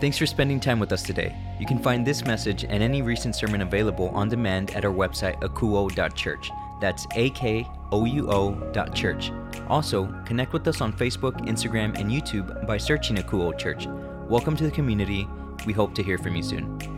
Thanks 0.00 0.16
for 0.16 0.24
spending 0.24 0.58
time 0.58 0.78
with 0.78 0.90
us 0.92 1.02
today. 1.02 1.36
You 1.60 1.66
can 1.66 1.82
find 1.82 2.06
this 2.06 2.24
message 2.24 2.64
and 2.64 2.82
any 2.82 3.02
recent 3.02 3.36
sermon 3.36 3.60
available 3.60 4.08
on 4.10 4.28
demand 4.28 4.70
at 4.70 4.84
our 4.84 4.92
website, 4.92 5.38
akouo.church. 5.40 6.50
That's 6.80 7.06
A 7.14 7.30
K 7.30 7.66
O 7.92 8.04
U 8.04 8.30
O 8.30 8.72
church. 8.94 9.32
Also, 9.68 10.06
connect 10.24 10.52
with 10.52 10.66
us 10.68 10.80
on 10.80 10.92
Facebook, 10.92 11.46
Instagram, 11.46 11.98
and 11.98 12.10
YouTube 12.10 12.66
by 12.66 12.78
searching 12.78 13.16
Akouo 13.16 13.58
Church. 13.58 13.86
Welcome 14.28 14.56
to 14.56 14.64
the 14.64 14.70
community. 14.70 15.26
We 15.66 15.72
hope 15.72 15.94
to 15.94 16.02
hear 16.02 16.18
from 16.18 16.36
you 16.36 16.42
soon. 16.42 16.95